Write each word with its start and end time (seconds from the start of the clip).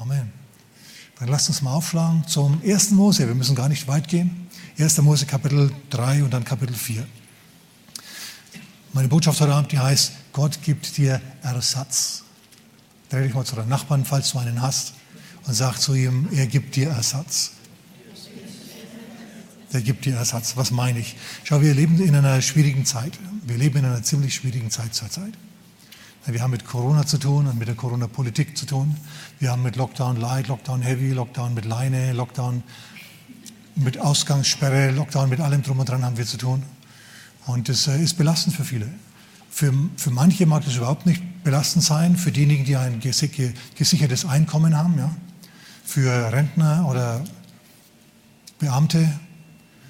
Amen. 0.00 0.32
Dann 1.18 1.28
lasst 1.28 1.50
uns 1.50 1.60
mal 1.60 1.74
aufschlagen 1.74 2.26
zum 2.26 2.62
1. 2.64 2.92
Mose. 2.92 3.28
Wir 3.28 3.34
müssen 3.34 3.54
gar 3.54 3.68
nicht 3.68 3.86
weit 3.86 4.08
gehen. 4.08 4.48
1. 4.78 4.96
Mose 5.02 5.26
Kapitel 5.26 5.70
3 5.90 6.24
und 6.24 6.32
dann 6.32 6.42
Kapitel 6.42 6.74
4. 6.74 7.06
Meine 8.94 9.08
Botschaft 9.08 9.38
heute 9.42 9.52
Abend, 9.52 9.72
die 9.72 9.78
heißt, 9.78 10.12
Gott 10.32 10.62
gibt 10.62 10.96
dir 10.96 11.20
Ersatz. 11.42 12.22
Dreh 13.10 13.24
dich 13.24 13.34
mal 13.34 13.44
zu 13.44 13.56
deinem 13.56 13.68
Nachbarn, 13.68 14.06
falls 14.06 14.32
du 14.32 14.38
einen 14.38 14.62
hast, 14.62 14.94
und 15.46 15.52
sag 15.52 15.76
zu 15.76 15.92
ihm, 15.92 16.30
er 16.32 16.46
gibt 16.46 16.76
dir 16.76 16.88
Ersatz. 16.88 17.52
Er 19.70 19.82
gibt 19.82 20.06
dir 20.06 20.16
Ersatz. 20.16 20.56
Was 20.56 20.70
meine 20.70 20.98
ich? 20.98 21.14
Schau, 21.44 21.60
wir 21.60 21.74
leben 21.74 22.00
in 22.00 22.16
einer 22.16 22.40
schwierigen 22.40 22.86
Zeit. 22.86 23.12
Wir 23.44 23.58
leben 23.58 23.80
in 23.80 23.84
einer 23.84 24.02
ziemlich 24.02 24.34
schwierigen 24.34 24.70
Zeit 24.70 24.94
zurzeit. 24.94 25.34
Wir 26.26 26.42
haben 26.42 26.50
mit 26.50 26.66
Corona 26.66 27.06
zu 27.06 27.16
tun 27.16 27.46
und 27.46 27.58
mit 27.58 27.66
der 27.66 27.74
Corona-Politik 27.74 28.56
zu 28.56 28.66
tun. 28.66 28.94
Wir 29.38 29.50
haben 29.50 29.62
mit 29.62 29.76
Lockdown 29.76 30.16
Light, 30.16 30.48
Lockdown 30.48 30.82
Heavy, 30.82 31.12
Lockdown 31.12 31.54
mit 31.54 31.64
Leine, 31.64 32.12
Lockdown 32.12 32.62
mit 33.76 33.98
Ausgangssperre, 33.98 34.90
Lockdown 34.90 35.30
mit 35.30 35.40
allem 35.40 35.62
drum 35.62 35.78
und 35.78 35.88
dran 35.88 36.04
haben 36.04 36.18
wir 36.18 36.26
zu 36.26 36.36
tun. 36.36 36.62
Und 37.46 37.70
das 37.70 37.86
äh, 37.86 38.02
ist 38.02 38.18
belastend 38.18 38.54
für 38.54 38.64
viele. 38.64 38.86
Für, 39.50 39.72
für 39.96 40.10
manche 40.10 40.44
mag 40.44 40.62
das 40.64 40.76
überhaupt 40.76 41.06
nicht 41.06 41.22
belastend 41.42 41.84
sein, 41.84 42.16
für 42.16 42.30
diejenigen, 42.30 42.64
die 42.66 42.76
ein 42.76 43.00
gesichertes 43.00 44.26
Einkommen 44.26 44.76
haben, 44.76 44.98
ja. 44.98 45.10
für 45.84 46.32
Rentner 46.32 46.86
oder 46.88 47.24
Beamte, 48.58 49.18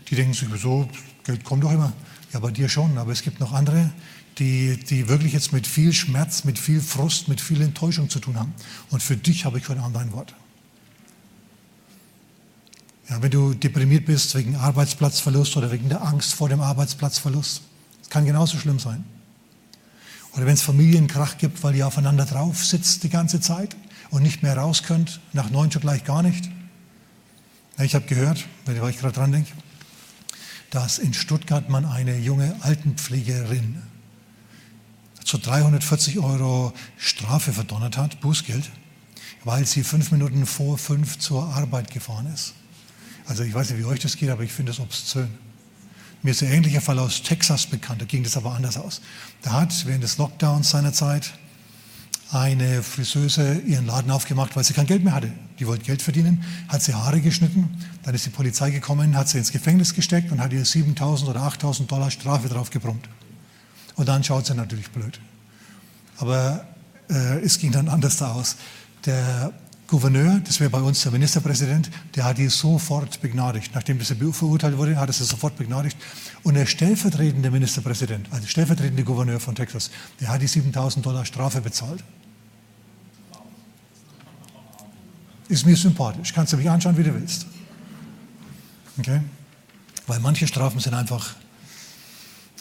die 0.09 0.15
denken 0.15 0.33
sich, 0.33 0.49
so, 0.61 0.89
Geld 1.25 1.43
kommt 1.43 1.65
doch 1.65 1.73
immer. 1.73 1.93
Ja, 2.33 2.39
bei 2.39 2.51
dir 2.51 2.69
schon, 2.69 2.97
aber 2.97 3.13
es 3.13 3.23
gibt 3.23 3.41
noch 3.41 3.53
andere, 3.53 3.91
die, 4.39 4.77
die 4.77 5.09
wirklich 5.09 5.33
jetzt 5.33 5.53
mit 5.53 5.67
viel 5.67 5.93
Schmerz, 5.93 6.45
mit 6.45 6.59
viel 6.59 6.81
Frust, 6.81 7.29
mit 7.29 7.41
viel 7.41 7.61
Enttäuschung 7.61 8.09
zu 8.09 8.21
tun 8.21 8.39
haben. 8.39 8.55
Und 8.91 9.03
für 9.03 9.17
dich 9.17 9.45
habe 9.45 9.59
ich 9.59 9.69
heute 9.69 9.81
Abend 9.81 9.97
ein 9.97 10.13
Wort. 10.13 10.35
Ja, 13.09 13.21
wenn 13.21 13.31
du 13.31 13.55
deprimiert 13.55 14.07
bist 14.07 14.37
wegen 14.37 14.55
Arbeitsplatzverlust 14.55 15.57
oder 15.57 15.73
wegen 15.73 15.89
der 15.89 16.03
Angst 16.03 16.33
vor 16.33 16.49
dem 16.49 16.61
Arbeitsplatzverlust, 16.61 17.63
kann 18.09 18.25
genauso 18.25 18.57
schlimm 18.57 18.79
sein. 18.79 19.05
Oder 20.37 20.47
wenn 20.47 20.55
es 20.55 20.63
Familienkrach 20.63 21.37
gibt, 21.37 21.63
weil 21.65 21.75
ihr 21.75 21.89
aufeinander 21.89 22.25
drauf 22.25 22.65
sitzt 22.65 23.03
die 23.03 23.09
ganze 23.09 23.41
Zeit 23.41 23.77
und 24.11 24.23
nicht 24.23 24.45
mehr 24.45 24.57
raus 24.57 24.85
könnt, 24.85 25.21
nach 25.33 25.51
neun 25.51 25.73
schon 25.73 25.83
gleich 25.83 26.05
gar 26.05 26.23
nicht. 26.23 26.49
Ja, 27.79 27.85
ich 27.85 27.97
habe 27.97 28.07
gehört, 28.07 28.47
wenn 28.65 28.77
ich 28.77 28.99
gerade 28.99 29.13
dran 29.13 29.33
denke, 29.33 29.51
dass 30.71 30.99
in 30.99 31.13
Stuttgart 31.13 31.69
man 31.69 31.85
eine 31.85 32.17
junge 32.17 32.55
Altenpflegerin 32.61 33.83
zu 35.25 35.39
340 35.39 36.19
Euro 36.19 36.73
Strafe 36.97 37.53
verdonnert 37.53 37.97
hat, 37.97 38.21
Bußgeld, 38.21 38.71
weil 39.45 39.67
sie 39.67 39.85
fünf 39.85 40.13
Minuten 40.13 40.47
vor 40.47 40.79
fünf 40.79 41.19
zur 41.19 41.45
Arbeit 41.55 41.91
gefahren 41.91 42.33
ist. 42.33 42.55
Also 43.27 43.43
ich 43.43 43.55
weiß 43.55 43.71
nicht, 43.71 43.81
wie 43.81 43.85
euch 43.85 44.01
das 44.01 44.17
geht, 44.17 44.31
aber 44.31 44.43
ich 44.43 44.53
finde 44.53 44.73
das 44.73 44.81
obszön. 44.81 45.29
Mir 46.23 46.33
ist 46.33 46.43
ein 46.43 46.53
ähnlicher 46.53 46.81
Fall 46.81 46.99
aus 46.99 47.23
Texas 47.23 47.67
bekannt, 47.67 48.03
da 48.03 48.07
ging 48.07 48.23
das 48.23 48.37
aber 48.37 48.53
anders 48.53 48.77
aus. 48.77 49.01
Da 49.43 49.53
hat 49.53 49.87
während 49.87 50.03
des 50.03 50.19
Lockdowns 50.19 50.71
seiner 50.71 50.93
Zeit 50.93 51.33
eine 52.33 52.83
Friseuse 52.83 53.61
ihren 53.67 53.87
Laden 53.87 54.11
aufgemacht, 54.11 54.55
weil 54.55 54.65
sie 54.65 54.75
kein 54.75 54.87
Geld 54.87 55.03
mehr 55.03 55.15
hatte. 55.15 55.33
Die 55.61 55.67
wollte 55.67 55.85
Geld 55.85 56.01
verdienen, 56.01 56.43
hat 56.69 56.83
sie 56.83 56.95
Haare 56.95 57.21
geschnitten, 57.21 57.69
dann 58.03 58.15
ist 58.15 58.25
die 58.25 58.31
Polizei 58.31 58.71
gekommen, 58.71 59.17
hat 59.17 59.29
sie 59.29 59.39
ins 59.39 59.53
Gefängnis 59.53 59.95
gesteckt 59.95 60.33
und 60.33 60.41
hat 60.41 60.53
ihr 60.53 60.65
7.000 60.65 61.27
oder 61.29 61.43
8.000 61.43 61.87
Dollar 61.87 62.11
Strafe 62.11 62.49
drauf 62.49 62.71
gebrummt. 62.71 63.09
Und 63.95 64.09
dann 64.09 64.25
schaut 64.25 64.47
sie 64.47 64.55
natürlich 64.55 64.91
blöd. 64.91 65.21
Aber 66.17 66.67
äh, 67.11 67.41
es 67.41 67.59
ging 67.59 67.73
dann 67.73 67.89
anders 67.89 68.17
da 68.17 68.33
aus. 68.33 68.57
Der 69.05 69.53
Gouverneur, 69.87 70.41
das 70.47 70.61
wäre 70.61 70.71
bei 70.71 70.81
uns 70.81 71.03
der 71.03 71.13
Ministerpräsident, 71.13 71.91
der 72.15 72.25
hat 72.25 72.39
die 72.39 72.49
sofort 72.49 73.21
begnadigt. 73.21 73.73
Nachdem 73.75 73.99
das 73.99 74.15
verurteilt 74.33 74.79
wurde, 74.79 74.97
hat 74.97 75.11
er 75.11 75.13
sie 75.13 75.25
sofort 75.25 75.57
begnadigt. 75.57 75.97
Und 76.43 76.55
der 76.55 76.65
stellvertretende 76.65 77.51
Ministerpräsident, 77.51 78.29
also 78.31 78.47
stellvertretende 78.47 79.05
Gouverneur 79.05 79.41
von 79.41 79.55
Texas, 79.55 79.91
der 80.21 80.29
hat 80.29 80.41
die 80.41 80.47
7000 80.47 81.05
Dollar 81.05 81.27
Strafe 81.27 81.61
bezahlt. 81.61 82.03
Ist 85.51 85.67
mir 85.67 85.77
sympathisch. 85.77 86.33
Kannst 86.33 86.53
du 86.53 86.57
mich 86.57 86.71
anschauen, 86.71 86.97
wie 86.97 87.03
du 87.03 87.13
willst. 87.13 87.45
Okay? 89.01 89.21
Weil 90.07 90.21
manche 90.21 90.47
Strafen 90.47 90.79
sind 90.79 90.95
einfach 90.95 91.35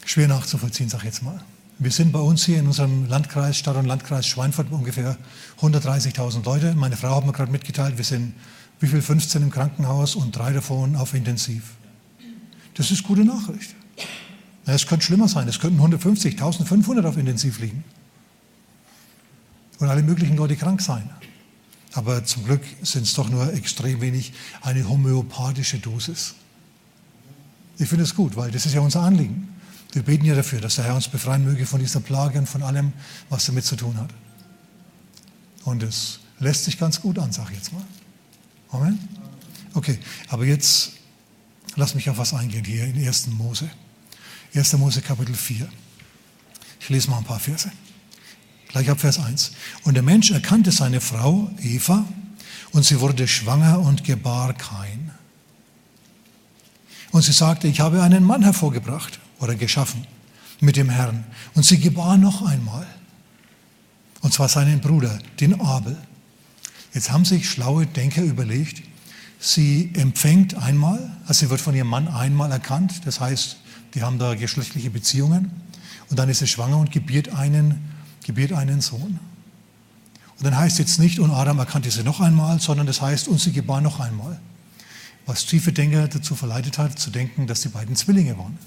schwer 0.05 0.27
nachzuvollziehen, 0.27 0.89
sag 0.89 1.00
ich 1.00 1.05
jetzt 1.05 1.22
mal. 1.22 1.39
Wir 1.77 1.91
sind 1.91 2.11
bei 2.11 2.19
uns 2.19 2.45
hier 2.45 2.57
in 2.57 2.66
unserem 2.66 3.07
Landkreis, 3.07 3.57
Stadt- 3.57 3.75
und 3.75 3.85
Landkreis 3.85 4.25
Schweinfurt 4.25 4.72
ungefähr 4.72 5.17
130.000 5.61 6.44
Leute. 6.44 6.73
Meine 6.73 6.97
Frau 6.97 7.16
hat 7.16 7.27
mir 7.27 7.31
gerade 7.31 7.51
mitgeteilt, 7.51 7.97
wir 7.97 8.03
sind 8.03 8.33
wie 8.79 8.88
viel 8.88 9.03
15 9.03 9.44
im 9.44 9.51
Krankenhaus 9.51 10.16
und 10.16 10.35
drei 10.35 10.51
davon 10.51 10.95
auf 10.95 11.13
Intensiv. 11.13 11.75
Das 12.73 12.89
ist 12.89 13.03
gute 13.03 13.23
Nachricht. 13.23 13.75
Es 14.66 14.88
könnte 14.88 15.06
schlimmer 15.06 15.27
sein. 15.27 15.47
Es 15.47 15.59
könnten 15.59 15.77
150, 15.77 16.33
1500 16.33 17.06
auf 17.06 17.17
Intensiv 17.17 17.59
liegen. 17.59 17.83
Und 19.77 19.89
alle 19.89 20.01
möglichen 20.01 20.35
Leute 20.35 20.56
krank 20.56 20.81
sein. 20.81 21.07
Aber 21.99 22.23
zum 22.23 22.45
Glück 22.45 22.61
sind 22.81 23.03
es 23.03 23.13
doch 23.13 23.27
nur 23.27 23.53
extrem 23.53 23.99
wenig 23.99 24.31
eine 24.61 24.87
homöopathische 24.87 25.79
Dosis. 25.79 26.33
Ich 27.77 27.89
finde 27.89 28.05
es 28.05 28.15
gut, 28.15 28.37
weil 28.37 28.51
das 28.51 28.65
ist 28.65 28.73
ja 28.73 28.79
unser 28.79 29.01
Anliegen. 29.01 29.49
Wir 29.91 30.03
beten 30.03 30.23
ja 30.23 30.33
dafür, 30.33 30.61
dass 30.61 30.75
der 30.75 30.85
Herr 30.85 30.95
uns 30.95 31.09
befreien 31.09 31.43
möge 31.43 31.65
von 31.65 31.81
dieser 31.81 31.99
Plage 31.99 32.39
und 32.39 32.47
von 32.47 32.63
allem, 32.63 32.93
was 33.27 33.47
damit 33.47 33.65
zu 33.65 33.75
tun 33.75 33.97
hat. 33.97 34.11
Und 35.65 35.83
es 35.83 36.21
lässt 36.39 36.63
sich 36.63 36.79
ganz 36.79 37.01
gut 37.01 37.19
an, 37.19 37.33
sage 37.33 37.49
ich 37.51 37.57
jetzt 37.57 37.73
mal. 37.73 37.83
Amen. 38.71 38.97
Okay, 39.73 39.99
aber 40.29 40.45
jetzt 40.45 40.93
lass 41.75 41.95
mich 41.95 42.09
auf 42.09 42.17
was 42.17 42.33
eingehen 42.33 42.63
hier 42.63 42.85
in 42.85 43.05
1. 43.05 43.27
Mose. 43.27 43.69
1. 44.55 44.71
Mose 44.77 45.01
Kapitel 45.01 45.35
4. 45.35 45.67
Ich 46.79 46.88
lese 46.88 47.09
mal 47.09 47.17
ein 47.17 47.25
paar 47.25 47.41
Verse. 47.41 47.69
Gleich 48.69 48.90
ab 48.90 49.00
Vers 49.00 49.19
1. 49.19 49.52
Und 49.84 49.96
der 49.96 50.03
Mensch 50.03 50.31
erkannte 50.31 50.72
seine 50.72 51.02
Frau 51.02 51.52
Eva 51.59 52.06
und 52.72 52.85
sie 52.85 53.00
wurde 53.00 53.28
schwanger 53.28 53.80
und 53.80 54.03
gebar 54.03 54.53
Kain. 54.53 55.12
Und 57.12 57.24
sie 57.24 57.31
sagte, 57.31 57.68
ich 57.68 57.80
habe 57.80 58.03
einen 58.03 58.24
Mann 58.24 58.44
hervorgebracht 58.44 59.19
oder 59.40 59.56
geschaffen 59.56 60.06
mit 60.59 60.75
dem 60.75 60.90
Herrn. 60.90 61.24
Und 61.56 61.63
sie 61.63 61.80
gebar 61.80 62.18
noch 62.18 62.46
einmal. 62.46 62.85
Und 64.22 64.34
zwar 64.34 64.50
seinen 64.50 64.81
Bruder, 64.81 65.18
den 65.40 65.59
Abel. 65.59 65.97
Jetzt 66.94 67.12
haben 67.12 67.25
sich 67.25 67.50
schlaue 67.50 67.88
Denker 67.88 68.22
überlegt, 68.22 68.84
sie 69.40 69.91
empfängt 69.96 70.56
einmal, 70.56 71.18
also 71.25 71.46
sie 71.46 71.50
wird 71.50 71.62
von 71.62 71.74
ihrem 71.74 71.88
Mann 71.88 72.07
einmal 72.07 72.51
erkannt, 72.51 73.01
das 73.06 73.19
heißt, 73.19 73.57
die 73.94 74.03
haben 74.03 74.19
da 74.19 74.36
geschlechtliche 74.36 74.90
Beziehungen. 74.90 75.51
Und 76.09 76.19
dann 76.19 76.30
ist 76.30 76.40
sie 76.40 76.47
schwanger 76.47 76.78
und 76.78 76.91
gebiert 76.91 77.30
einen, 77.30 77.80
gebiert 78.24 78.53
einen 78.53 78.81
Sohn. 78.81 79.19
Und 80.38 80.46
dann 80.46 80.57
heißt 80.57 80.80
jetzt 80.80 81.00
nicht, 81.00 81.19
und 81.19 81.31
Adam 81.31 81.59
erkannte 81.59 81.91
sie 81.91 82.03
noch 82.03 82.22
einmal, 82.22 82.59
sondern 82.62 82.88
das 82.88 83.02
heißt, 83.02 83.28
und 83.28 83.40
sie 83.40 83.52
gebar 83.52 83.81
noch 83.81 84.00
einmal. 84.00 84.40
Was 85.25 85.46
tiefe 85.46 85.74
Denker 85.74 86.07
dazu 86.07 86.34
verleitet 86.34 86.78
hat, 86.78 86.97
zu 86.97 87.09
denken, 87.09 87.46
dass 87.46 87.62
die 87.62 87.68
beiden 87.68 87.96
Zwillinge 87.96 88.38
waren. 88.38 88.57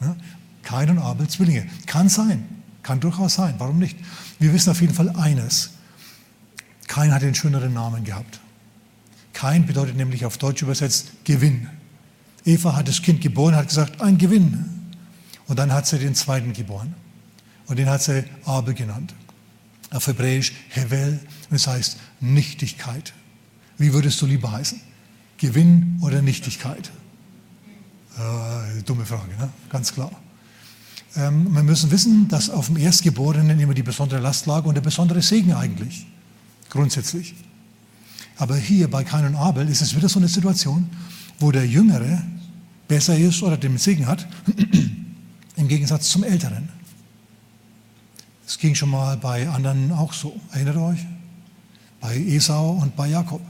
Ja? 0.00 0.16
Kain 0.62 0.90
und 0.90 0.98
Abel 0.98 1.28
Zwillinge. 1.28 1.68
Kann 1.86 2.08
sein, 2.08 2.46
kann 2.82 3.00
durchaus 3.00 3.34
sein, 3.34 3.54
warum 3.58 3.78
nicht? 3.78 3.96
Wir 4.38 4.52
wissen 4.52 4.70
auf 4.70 4.80
jeden 4.80 4.94
Fall 4.94 5.10
eines. 5.10 5.70
Kain 6.88 7.14
hat 7.14 7.22
den 7.22 7.34
schöneren 7.34 7.72
Namen 7.72 8.04
gehabt. 8.04 8.40
Kain 9.32 9.64
bedeutet 9.64 9.96
nämlich 9.96 10.24
auf 10.24 10.38
Deutsch 10.38 10.62
übersetzt 10.62 11.12
Gewinn. 11.24 11.68
Eva 12.44 12.74
hat 12.74 12.88
das 12.88 13.00
Kind 13.00 13.20
geboren, 13.20 13.54
hat 13.54 13.68
gesagt, 13.68 14.00
ein 14.00 14.18
Gewinn. 14.18 14.64
Und 15.46 15.58
dann 15.58 15.72
hat 15.72 15.86
sie 15.86 15.98
den 15.98 16.14
zweiten 16.14 16.52
geboren. 16.52 16.94
Und 17.68 17.78
den 17.78 17.88
hat 17.88 18.02
sie 18.02 18.24
Abel 18.44 18.74
genannt. 18.74 19.14
Auf 19.90 20.06
Hebräisch 20.06 20.52
Hevel, 20.70 21.20
es 21.50 21.66
heißt 21.66 21.98
Nichtigkeit. 22.20 23.12
Wie 23.78 23.92
würdest 23.92 24.20
du 24.20 24.26
lieber 24.26 24.50
heißen? 24.50 24.80
Gewinn 25.38 25.98
oder 26.02 26.20
Nichtigkeit? 26.20 26.90
Äh, 28.18 28.82
dumme 28.82 29.06
Frage, 29.06 29.36
ne? 29.38 29.48
ganz 29.70 29.94
klar. 29.94 30.10
Ähm, 31.14 31.52
wir 31.54 31.62
müssen 31.62 31.90
wissen, 31.90 32.28
dass 32.28 32.50
auf 32.50 32.66
dem 32.66 32.76
Erstgeborenen 32.76 33.58
immer 33.60 33.74
die 33.74 33.82
besondere 33.82 34.20
Last 34.20 34.46
lag 34.46 34.64
und 34.64 34.74
der 34.74 34.82
besondere 34.82 35.22
Segen 35.22 35.52
eigentlich, 35.52 36.06
grundsätzlich. 36.68 37.34
Aber 38.36 38.56
hier 38.56 38.90
bei 38.90 39.04
Kain 39.04 39.26
und 39.26 39.36
Abel 39.36 39.68
ist 39.68 39.80
es 39.80 39.94
wieder 39.94 40.08
so 40.08 40.18
eine 40.18 40.28
Situation, 40.28 40.88
wo 41.38 41.52
der 41.52 41.66
Jüngere 41.66 42.22
besser 42.88 43.16
ist 43.16 43.42
oder 43.42 43.56
den 43.56 43.78
Segen 43.78 44.06
hat, 44.06 44.26
im 45.56 45.68
Gegensatz 45.68 46.08
zum 46.08 46.24
Älteren. 46.24 46.77
Das 48.48 48.56
ging 48.56 48.74
schon 48.74 48.88
mal 48.88 49.14
bei 49.18 49.46
anderen 49.46 49.92
auch 49.92 50.14
so. 50.14 50.40
Erinnert 50.52 50.78
euch? 50.78 51.04
Bei 52.00 52.16
Esau 52.16 52.70
und 52.80 52.96
bei 52.96 53.08
Jakob. 53.08 53.42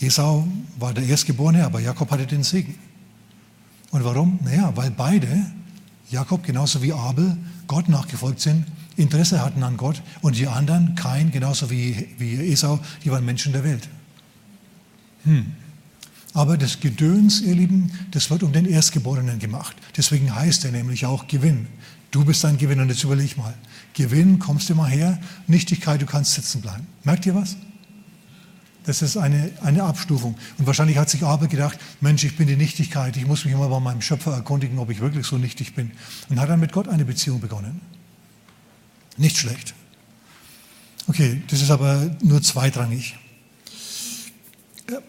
Esau 0.00 0.46
war 0.78 0.94
der 0.94 1.02
Erstgeborene, 1.02 1.64
aber 1.64 1.80
Jakob 1.80 2.08
hatte 2.12 2.24
den 2.24 2.44
Segen. 2.44 2.76
Und 3.90 4.04
warum? 4.04 4.38
Naja, 4.44 4.70
weil 4.76 4.92
beide, 4.92 5.50
Jakob 6.10 6.44
genauso 6.44 6.80
wie 6.80 6.92
Abel, 6.92 7.36
Gott 7.66 7.88
nachgefolgt 7.88 8.38
sind 8.38 8.66
Interesse 8.96 9.42
hatten 9.44 9.64
an 9.64 9.76
Gott 9.76 10.00
und 10.20 10.38
die 10.38 10.46
anderen, 10.46 10.94
kein, 10.94 11.32
genauso 11.32 11.68
wie, 11.68 12.06
wie 12.18 12.52
Esau, 12.52 12.78
die 13.02 13.10
waren 13.10 13.24
Menschen 13.24 13.52
der 13.52 13.64
Welt. 13.64 13.88
Hm. 15.24 15.46
Aber 16.34 16.56
das 16.56 16.78
Gedöns, 16.78 17.40
ihr 17.40 17.56
Lieben, 17.56 17.90
das 18.12 18.30
wird 18.30 18.44
um 18.44 18.52
den 18.52 18.66
Erstgeborenen 18.66 19.40
gemacht. 19.40 19.74
Deswegen 19.96 20.32
heißt 20.32 20.64
er 20.66 20.70
nämlich 20.70 21.04
auch 21.04 21.26
Gewinn. 21.26 21.66
Du 22.12 22.26
bist 22.26 22.44
ein 22.44 22.58
Gewinn 22.58 22.78
und 22.78 22.90
jetzt 22.90 23.02
überleg 23.02 23.38
mal. 23.38 23.54
Gewinn, 23.94 24.38
kommst 24.38 24.68
du 24.68 24.74
mal 24.74 24.88
her, 24.88 25.18
Nichtigkeit, 25.46 26.00
du 26.00 26.06
kannst 26.06 26.34
sitzen 26.34 26.60
bleiben. 26.60 26.86
Merkt 27.04 27.24
ihr 27.24 27.34
was? 27.34 27.56
Das 28.84 29.00
ist 29.00 29.16
eine, 29.16 29.50
eine 29.62 29.84
Abstufung. 29.84 30.36
Und 30.58 30.66
wahrscheinlich 30.66 30.98
hat 30.98 31.08
sich 31.08 31.24
Abel 31.24 31.48
gedacht, 31.48 31.78
Mensch, 32.02 32.22
ich 32.24 32.36
bin 32.36 32.48
die 32.48 32.56
Nichtigkeit, 32.56 33.16
ich 33.16 33.26
muss 33.26 33.46
mich 33.46 33.54
immer 33.54 33.68
bei 33.68 33.80
meinem 33.80 34.02
Schöpfer 34.02 34.34
erkundigen, 34.34 34.78
ob 34.78 34.90
ich 34.90 35.00
wirklich 35.00 35.26
so 35.26 35.38
nichtig 35.38 35.74
bin. 35.74 35.92
Und 36.28 36.38
hat 36.38 36.50
dann 36.50 36.60
mit 36.60 36.72
Gott 36.72 36.86
eine 36.86 37.06
Beziehung 37.06 37.40
begonnen. 37.40 37.80
Nicht 39.16 39.38
schlecht. 39.38 39.74
Okay, 41.06 41.42
das 41.48 41.62
ist 41.62 41.70
aber 41.70 42.14
nur 42.22 42.42
zweitrangig. 42.42 43.16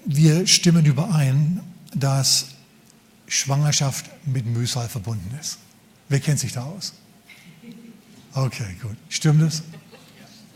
Wir 0.05 0.47
stimmen 0.47 0.85
überein, 0.85 1.59
dass 1.93 2.47
Schwangerschaft 3.27 4.05
mit 4.25 4.45
Mühsal 4.45 4.87
verbunden 4.87 5.37
ist. 5.41 5.57
Wer 6.13 6.19
kennt 6.19 6.37
sich 6.37 6.51
da 6.51 6.61
aus? 6.61 6.93
Okay, 8.35 8.75
gut. 8.83 8.95
Stimmt 9.09 9.41
es? 9.41 9.63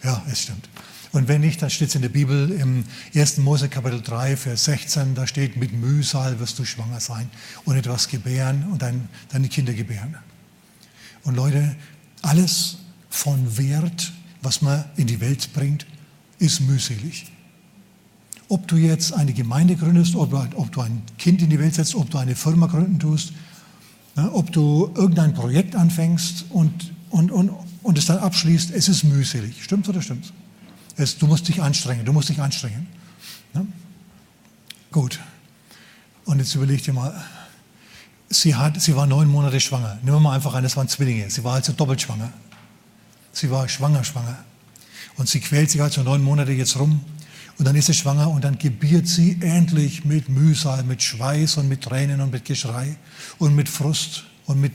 Ja, 0.04 0.24
es 0.32 0.44
stimmt. 0.44 0.70
Und 1.14 1.28
wenn 1.28 1.42
nicht, 1.42 1.64
dann 1.64 1.72
steht 1.72 1.90
es 1.90 1.96
in 1.96 2.04
der 2.04 2.10
Bibel 2.10 2.52
im 2.52 2.84
1. 3.16 3.40
Mose 3.40 3.68
Kapitel 3.68 4.04
3, 4.04 4.38
Vers 4.38 4.66
16, 4.66 5.16
da 5.16 5.26
steht, 5.26 5.58
mit 5.58 5.74
Mühsal 5.74 6.40
wirst 6.40 6.60
du 6.60 6.64
schwanger 6.64 7.00
sein 7.00 7.28
und 7.66 7.76
etwas 7.76 8.08
gebären 8.08 8.68
und 8.72 8.84
dein, 8.84 9.10
deine 9.30 9.50
Kinder 9.50 9.74
gebären. 9.74 10.16
Und 11.24 11.34
Leute, 11.34 11.76
alles 12.22 12.78
von 13.10 13.58
Wert, 13.58 14.14
was 14.44 14.62
man 14.62 14.86
in 14.96 15.08
die 15.08 15.20
Welt 15.22 15.54
bringt, 15.54 15.88
ist 16.38 16.62
mühselig. 16.62 17.32
Ob 18.48 18.68
du 18.68 18.76
jetzt 18.76 19.12
eine 19.12 19.34
Gemeinde 19.34 19.76
gründest, 19.76 20.16
ob, 20.16 20.34
ob 20.34 20.72
du 20.72 20.82
ein 20.82 21.02
Kind 21.18 21.42
in 21.42 21.50
die 21.50 21.58
Welt 21.58 21.74
setzt, 21.74 21.96
ob 21.96 22.12
du 22.12 22.20
eine 22.20 22.36
Firma 22.36 22.68
gründen 22.68 23.00
tust, 23.00 23.34
ne, 24.18 24.34
ob 24.34 24.52
du 24.52 24.92
irgendein 24.96 25.34
Projekt 25.34 25.76
anfängst 25.76 26.46
und, 26.50 26.92
und, 27.10 27.32
und, 27.32 27.52
und 27.84 27.98
es 27.98 28.08
dann 28.08 28.18
abschließt, 28.18 28.72
es 28.72 28.90
ist 28.90 29.04
mühselig. 29.04 29.64
Stimmt's 29.64 29.88
oder 29.88 30.02
stimmt's? 30.02 30.34
Es, 30.98 31.18
du 31.18 31.28
musst 31.28 31.48
dich 31.48 31.62
anstrengen, 31.62 32.04
du 32.06 32.12
musst 32.12 32.28
dich 32.28 32.42
anstrengen. 32.42 32.88
Ne? 33.54 33.66
Gut. 34.92 35.20
Und 36.26 36.40
jetzt 36.40 36.54
überleg 36.56 36.84
dir 36.84 36.94
mal, 36.94 37.24
sie, 38.30 38.56
hat, 38.56 38.82
sie 38.82 38.96
war 38.96 39.06
neun 39.06 39.30
Monate 39.30 39.62
schwanger. 39.62 40.00
Nehmen 40.02 40.18
wir 40.18 40.20
mal 40.20 40.36
einfach 40.36 40.54
an, 40.56 40.64
das 40.64 40.76
waren 40.76 40.88
Zwillinge. 40.88 41.30
Sie 41.30 41.44
war 41.44 41.54
also 41.54 41.72
doppelt 41.72 42.02
schwanger. 42.02 42.34
Sie 43.32 43.52
war 43.52 43.70
schwanger, 43.70 44.04
schwanger. 44.04 44.38
Und 45.18 45.30
sie 45.30 45.40
quält 45.40 45.70
sich 45.70 45.82
also 45.82 46.04
neun 46.04 46.24
Monate 46.24 46.52
jetzt 46.52 46.78
rum. 46.78 47.02
Und 47.58 47.66
dann 47.66 47.76
ist 47.76 47.88
sie 47.88 47.94
schwanger 47.94 48.30
und 48.30 48.44
dann 48.44 48.58
gebiert 48.58 49.08
sie 49.08 49.38
endlich 49.42 50.06
mit 50.06 50.30
Mühsal, 50.30 50.84
mit 50.84 51.02
Schweiß 51.02 51.58
und 51.58 51.68
mit 51.68 51.82
Tränen 51.82 52.22
und 52.22 52.32
mit 52.32 52.46
Geschrei 52.46 52.96
und 53.40 53.56
mit 53.56 53.68
Frust 53.68 54.26
und 54.46 54.62
mit 54.62 54.74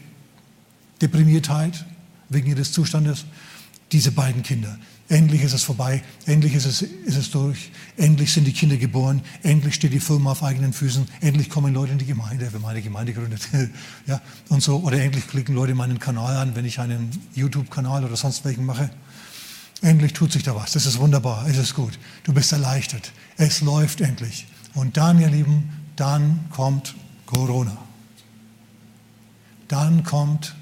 Deprimiertheit 1.01 1.85
wegen 2.29 2.49
ihres 2.49 2.73
Zustandes 2.73 3.25
diese 3.93 4.11
beiden 4.11 4.43
Kinder. 4.43 4.79
Endlich 5.09 5.43
ist 5.43 5.53
es 5.53 5.63
vorbei, 5.63 6.03
endlich 6.25 6.55
ist 6.55 6.65
es, 6.65 6.81
ist 6.81 7.17
es 7.17 7.31
durch, 7.31 7.71
endlich 7.99 8.33
sind 8.33 8.47
die 8.47 8.53
Kinder 8.53 8.77
geboren, 8.79 9.21
endlich 9.43 9.75
steht 9.75 9.93
die 9.93 10.01
Firma 10.01 10.33
auf 10.33 10.43
eigenen 10.43 10.73
Füßen, 10.73 11.07
endlich 11.21 11.51
kommen 11.51 11.75
Leute 11.75 11.93
in 11.93 11.99
die 11.99 12.07
Gemeinde, 12.07 12.51
wenn 12.53 12.63
meine 12.63 12.81
Gemeinde 12.81 13.13
gründet. 13.13 13.47
ja, 14.07 14.23
und 14.49 14.63
so, 14.63 14.79
oder 14.79 14.99
endlich 14.99 15.29
klicken 15.29 15.55
Leute 15.55 15.75
meinen 15.75 15.99
Kanal 15.99 16.37
an, 16.37 16.57
wenn 16.57 16.65
ich 16.65 16.81
einen 16.81 17.11
YouTube-Kanal 17.35 18.05
oder 18.05 18.17
sonst 18.17 18.45
welchen 18.45 18.65
mache. 18.65 18.91
Endlich 19.83 20.13
tut 20.13 20.33
sich 20.33 20.45
da 20.45 20.55
was, 20.55 20.73
das 20.73 20.87
ist 20.87 20.99
wunderbar, 20.99 21.47
es 21.49 21.59
ist 21.59 21.75
gut. 21.75 21.99
Du 22.23 22.33
bist 22.33 22.53
erleichtert, 22.53 23.13
es 23.37 23.61
läuft 23.61 24.01
endlich. 24.01 24.47
Und 24.75 24.97
dann, 24.97 25.21
ihr 25.21 25.29
Lieben, 25.29 25.71
dann 25.97 26.41
kommt 26.51 26.95
Corona. 27.27 27.77
Dann 29.67 30.05
kommt, 30.05 30.55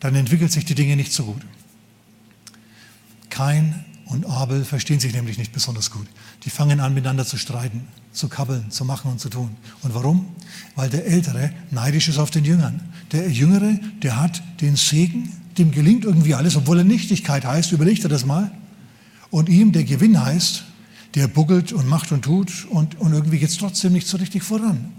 dann 0.00 0.14
entwickelt 0.14 0.52
sich 0.52 0.64
die 0.64 0.74
Dinge 0.74 0.96
nicht 0.96 1.12
so 1.12 1.24
gut. 1.24 1.42
Kain 3.28 3.84
und 4.06 4.24
Abel 4.24 4.64
verstehen 4.64 5.00
sich 5.00 5.12
nämlich 5.12 5.36
nicht 5.36 5.52
besonders 5.52 5.90
gut. 5.90 6.06
Die 6.44 6.50
fangen 6.50 6.80
an, 6.80 6.94
miteinander 6.94 7.26
zu 7.26 7.36
streiten, 7.36 7.88
zu 8.12 8.28
kabbeln, 8.28 8.70
zu 8.70 8.84
machen 8.84 9.10
und 9.10 9.20
zu 9.20 9.28
tun. 9.28 9.56
Und 9.82 9.94
warum? 9.94 10.26
Weil 10.76 10.88
der 10.88 11.06
Ältere 11.06 11.52
neidisch 11.70 12.08
ist 12.08 12.18
auf 12.18 12.30
den 12.30 12.44
Jüngern. 12.44 12.80
Der 13.12 13.30
Jüngere, 13.30 13.78
der 14.02 14.20
hat 14.20 14.42
den 14.60 14.76
Segen, 14.76 15.32
dem 15.58 15.72
gelingt 15.72 16.04
irgendwie 16.04 16.34
alles, 16.34 16.56
obwohl 16.56 16.78
er 16.78 16.84
Nichtigkeit 16.84 17.44
heißt, 17.44 17.72
überlegt 17.72 18.02
er 18.04 18.08
das 18.08 18.24
mal. 18.24 18.50
Und 19.32 19.48
ihm, 19.48 19.72
der 19.72 19.84
Gewinn 19.84 20.22
heißt, 20.22 20.62
der 21.14 21.26
buckelt 21.26 21.72
und 21.72 21.88
macht 21.88 22.12
und 22.12 22.22
tut 22.22 22.66
und, 22.66 23.00
und 23.00 23.14
irgendwie 23.14 23.38
geht 23.38 23.48
es 23.48 23.56
trotzdem 23.56 23.94
nicht 23.94 24.06
so 24.06 24.18
richtig 24.18 24.42
voran. 24.42 24.92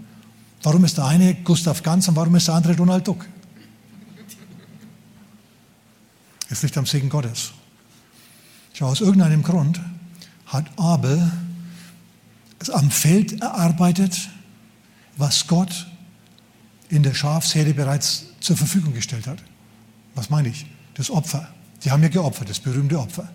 Warum 0.64 0.84
ist 0.84 0.98
der 0.98 1.06
eine 1.06 1.36
Gustav 1.36 1.84
Ganz 1.84 2.08
und 2.08 2.16
warum 2.16 2.34
ist 2.34 2.48
der 2.48 2.56
andere 2.56 2.74
Donald 2.74 3.06
Duck? 3.06 3.24
Es 6.50 6.62
liegt 6.62 6.76
am 6.76 6.84
Segen 6.84 7.08
Gottes. 7.08 7.52
Schau, 8.72 8.88
aus 8.88 9.00
irgendeinem 9.00 9.44
Grund 9.44 9.80
hat 10.46 10.66
Abel 10.76 11.30
am 12.72 12.90
Feld 12.90 13.40
erarbeitet, 13.40 14.30
was 15.16 15.46
Gott 15.46 15.86
in 16.88 17.04
der 17.04 17.14
Schafsherde 17.14 17.72
bereits 17.72 18.26
zur 18.40 18.56
Verfügung 18.56 18.94
gestellt 18.94 19.28
hat. 19.28 19.38
Was 20.16 20.28
meine 20.28 20.48
ich? 20.48 20.66
Das 20.94 21.08
Opfer. 21.08 21.48
Die 21.84 21.92
haben 21.92 22.02
ja 22.02 22.08
geopfert, 22.08 22.50
das 22.50 22.58
berühmte 22.58 22.98
Opfer. 22.98 23.30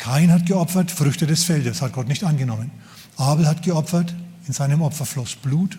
Kain 0.00 0.32
hat 0.32 0.46
geopfert, 0.46 0.90
Früchte 0.90 1.26
des 1.26 1.44
Feldes, 1.44 1.82
hat 1.82 1.92
Gott 1.92 2.08
nicht 2.08 2.24
angenommen. 2.24 2.70
Abel 3.18 3.46
hat 3.46 3.62
geopfert, 3.62 4.14
in 4.46 4.54
seinem 4.54 4.80
Opfer 4.80 5.04
floss 5.04 5.36
Blut. 5.36 5.78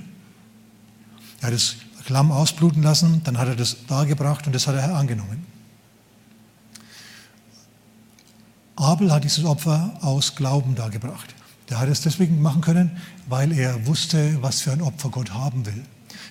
Er 1.41 1.47
hat 1.47 1.53
das 1.53 1.75
Lamm 2.07 2.31
ausbluten 2.31 2.83
lassen, 2.83 3.21
dann 3.23 3.37
hat 3.37 3.47
er 3.47 3.55
das 3.55 3.87
dargebracht 3.87 4.45
und 4.45 4.53
das 4.53 4.67
hat 4.67 4.75
er 4.75 4.95
angenommen. 4.95 5.45
Abel 8.75 9.11
hat 9.11 9.23
dieses 9.23 9.43
Opfer 9.43 9.97
aus 10.01 10.35
Glauben 10.35 10.75
dargebracht. 10.75 11.33
Der 11.69 11.79
hat 11.79 11.89
es 11.89 12.01
deswegen 12.01 12.41
machen 12.41 12.61
können, 12.61 12.97
weil 13.27 13.51
er 13.51 13.87
wusste, 13.87 14.37
was 14.41 14.61
für 14.61 14.71
ein 14.71 14.81
Opfer 14.81 15.09
Gott 15.09 15.33
haben 15.33 15.65
will. 15.65 15.83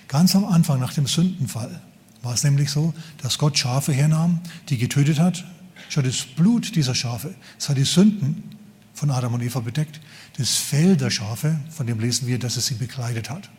Ganz 0.07 0.33
am 0.35 0.45
Anfang 0.45 0.79
nach 0.79 0.93
dem 0.93 1.07
Sündenfall 1.07 1.81
war 2.21 2.35
es 2.35 2.43
nämlich 2.43 2.69
so, 2.71 2.93
dass 3.21 3.37
Gott 3.37 3.57
Schafe 3.57 3.91
hernahm, 3.91 4.39
die 4.69 4.77
getötet 4.77 5.19
hat. 5.19 5.43
Schau, 5.89 6.01
das 6.01 6.23
Blut 6.23 6.75
dieser 6.75 6.95
Schafe, 6.95 7.33
das 7.57 7.69
hat 7.69 7.77
die 7.77 7.83
Sünden 7.83 8.43
von 8.93 9.09
Adam 9.11 9.33
und 9.33 9.41
Eva 9.41 9.59
bedeckt. 9.59 9.99
Das 10.37 10.55
Fell 10.55 10.97
der 10.97 11.09
Schafe, 11.09 11.59
von 11.69 11.87
dem 11.87 11.99
lesen 11.99 12.27
wir, 12.27 12.39
dass 12.39 12.57
es 12.57 12.67
sie 12.67 12.75
bekleidet 12.75 13.29
hat. 13.29 13.49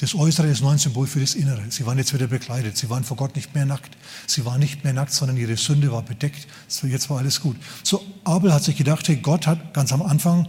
Das 0.00 0.14
Äußere 0.14 0.46
ist 0.46 0.60
nur 0.60 0.70
ein 0.70 0.78
Symbol 0.78 1.08
für 1.08 1.18
das 1.18 1.34
Innere. 1.34 1.62
Sie 1.70 1.84
waren 1.84 1.98
jetzt 1.98 2.14
wieder 2.14 2.28
bekleidet. 2.28 2.76
Sie 2.76 2.88
waren 2.88 3.02
vor 3.02 3.16
Gott 3.16 3.34
nicht 3.34 3.54
mehr 3.56 3.66
nackt. 3.66 3.96
Sie 4.28 4.44
waren 4.44 4.60
nicht 4.60 4.84
mehr 4.84 4.92
nackt, 4.92 5.12
sondern 5.12 5.36
ihre 5.36 5.56
Sünde 5.56 5.90
war 5.90 6.02
bedeckt. 6.02 6.46
So, 6.68 6.86
jetzt 6.86 7.10
war 7.10 7.18
alles 7.18 7.40
gut. 7.40 7.56
So, 7.82 8.04
Abel 8.22 8.52
hat 8.52 8.62
sich 8.62 8.76
gedacht, 8.76 9.08
hey, 9.08 9.16
Gott 9.16 9.48
hat 9.48 9.74
ganz 9.74 9.92
am 9.92 10.02
Anfang 10.02 10.46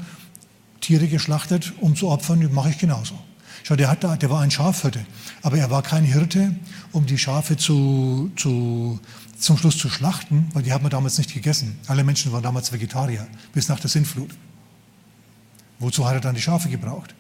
Tiere 0.81 1.07
geschlachtet, 1.07 1.73
um 1.81 1.95
zu 1.95 2.09
opfern, 2.09 2.41
das 2.41 2.51
mache 2.51 2.69
ich 2.69 2.77
genauso. 2.77 3.17
Schau, 3.63 3.75
der, 3.75 3.89
hat 3.89 4.03
da, 4.03 4.15
der 4.15 4.29
war 4.29 4.41
ein 4.41 4.51
Schafhirte, 4.51 5.05
aber 5.41 5.57
er 5.57 5.69
war 5.69 5.81
kein 5.81 6.03
Hirte, 6.03 6.55
um 6.91 7.05
die 7.05 7.17
Schafe 7.17 7.57
zu, 7.57 8.31
zu, 8.35 8.99
zum 9.39 9.57
Schluss 9.57 9.77
zu 9.77 9.89
schlachten, 9.89 10.49
weil 10.53 10.63
die 10.63 10.73
haben 10.73 10.83
wir 10.83 10.89
damals 10.89 11.17
nicht 11.17 11.33
gegessen. 11.33 11.79
Alle 11.87 12.03
Menschen 12.03 12.31
waren 12.31 12.43
damals 12.43 12.71
Vegetarier, 12.71 13.27
bis 13.53 13.67
nach 13.67 13.79
der 13.79 13.89
Sintflut. 13.89 14.31
Wozu 15.79 16.05
hat 16.05 16.15
er 16.15 16.19
dann 16.19 16.35
die 16.35 16.41
Schafe 16.41 16.69
gebraucht? 16.69 17.15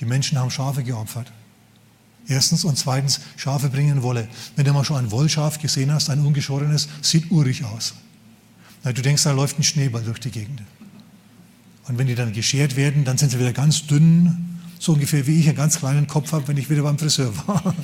Die 0.00 0.04
Menschen 0.04 0.38
haben 0.38 0.50
Schafe 0.50 0.82
geopfert. 0.82 1.30
Erstens 2.26 2.64
und 2.64 2.78
zweitens, 2.78 3.20
Schafe 3.36 3.68
bringen 3.68 4.02
Wolle. 4.02 4.28
Wenn 4.56 4.64
du 4.64 4.72
mal 4.72 4.84
schon 4.84 4.96
ein 4.96 5.10
Wollschaf 5.10 5.58
gesehen 5.58 5.92
hast, 5.92 6.08
ein 6.08 6.20
ungeschorenes, 6.20 6.88
sieht 7.02 7.30
urig 7.30 7.64
aus. 7.64 7.94
Du 8.84 8.92
denkst, 8.92 9.22
da 9.24 9.32
läuft 9.32 9.58
ein 9.58 9.62
Schneeball 9.62 10.02
durch 10.02 10.20
die 10.20 10.30
Gegend. 10.30 10.62
Und 11.88 11.98
wenn 11.98 12.06
die 12.06 12.14
dann 12.14 12.32
geschert 12.32 12.76
werden, 12.76 13.04
dann 13.04 13.18
sind 13.18 13.30
sie 13.30 13.38
wieder 13.38 13.52
ganz 13.52 13.86
dünn, 13.86 14.58
so 14.78 14.92
ungefähr 14.92 15.26
wie 15.26 15.40
ich 15.40 15.48
einen 15.48 15.56
ganz 15.56 15.78
kleinen 15.78 16.06
Kopf 16.06 16.32
habe, 16.32 16.48
wenn 16.48 16.56
ich 16.56 16.70
wieder 16.70 16.82
beim 16.82 16.98
Friseur 16.98 17.32
war. 17.46 17.74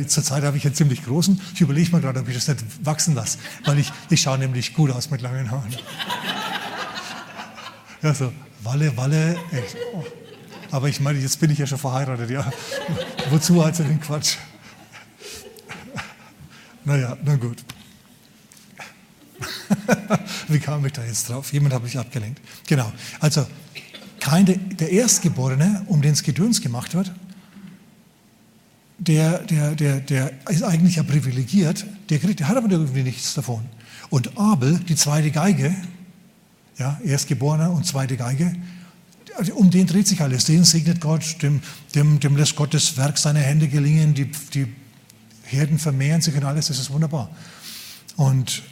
Zurzeit 0.07 0.45
habe 0.45 0.57
ich 0.57 0.65
einen 0.65 0.75
ziemlich 0.75 1.05
großen. 1.05 1.41
Ich 1.55 1.61
überlege 1.61 1.91
mal 1.91 2.01
gerade, 2.01 2.21
ob 2.21 2.29
ich 2.29 2.35
das 2.35 2.49
nicht 2.49 2.65
wachsen 2.85 3.15
lasse, 3.15 3.39
weil 3.65 3.79
ich, 3.79 3.93
ich 4.11 4.21
schaue 4.21 4.39
nämlich 4.39 4.75
gut 4.75 4.91
aus 4.91 5.11
mit 5.11 5.21
langen 5.21 5.51
Haaren. 5.51 5.75
Ja, 8.03 8.13
so, 8.13 8.33
Walle, 8.63 8.97
Walle, 8.97 9.39
echt. 9.53 9.77
Oh. 9.95 10.05
Aber 10.71 10.89
ich 10.89 11.01
meine, 11.01 11.19
jetzt 11.19 11.39
bin 11.41 11.51
ich 11.51 11.59
ja 11.59 11.67
schon 11.67 11.79
verheiratet, 11.79 12.31
ja. 12.31 12.53
Wozu 13.31 13.63
also 13.63 13.83
den 13.85 14.01
Quatsch? 14.01 14.37
Naja, 16.85 17.17
na 17.25 17.37
gut. 17.37 17.65
Wie 20.49 20.59
kam 20.59 20.85
ich 20.85 20.93
da 20.93 21.05
jetzt 21.05 21.29
drauf? 21.29 21.53
Jemand 21.53 21.75
hat 21.75 21.83
mich 21.83 21.99
abgelenkt. 21.99 22.41
Genau. 22.67 22.93
Also, 23.21 23.47
kein, 24.21 24.77
der 24.77 24.91
Erstgeborene, 24.91 25.85
um 25.87 26.03
den 26.03 26.13
es 26.13 26.23
Gedöns 26.23 26.61
gemacht 26.61 26.95
wird, 26.95 27.13
der, 28.99 29.39
der, 29.41 29.75
der, 29.75 30.01
der 30.01 30.33
ist 30.49 30.63
eigentlich 30.63 30.97
ja 30.97 31.03
privilegiert, 31.03 31.85
der, 32.11 32.19
kriegt, 32.19 32.41
der 32.41 32.49
hat 32.49 32.57
aber 32.57 32.71
irgendwie 32.71 33.03
nichts 33.03 33.35
davon. 33.35 33.65
Und 34.11 34.39
Abel, 34.39 34.79
die 34.89 34.97
zweite 34.97 35.31
Geige, 35.31 35.75
ja, 36.79 37.01
Erstgeborener 37.05 37.71
und 37.71 37.87
zweite 37.87 38.17
Geige, 38.17 38.55
um 39.55 39.71
den 39.71 39.87
dreht 39.87 40.07
sich 40.07 40.21
alles. 40.21 40.45
Den 40.45 40.65
segnet 40.65 41.01
Gott, 41.01 41.43
dem, 41.43 41.61
dem, 41.95 42.21
dem 42.21 42.37
lässt 42.37 42.57
Gott 42.57 42.73
das 42.75 42.97
Werk 42.97 43.19
seiner 43.19 43.41
Hände 43.41 43.69
gelingen, 43.69 44.15
die, 44.15 44.31
die 44.53 44.67
Herden 45.43 45.79
vermehren 45.79 46.21
sich 46.21 46.35
und 46.35 46.45
alles, 46.45 46.69
das 46.69 46.79
ist 46.79 46.91
wunderbar. 46.91 47.31
Und, 48.17 48.63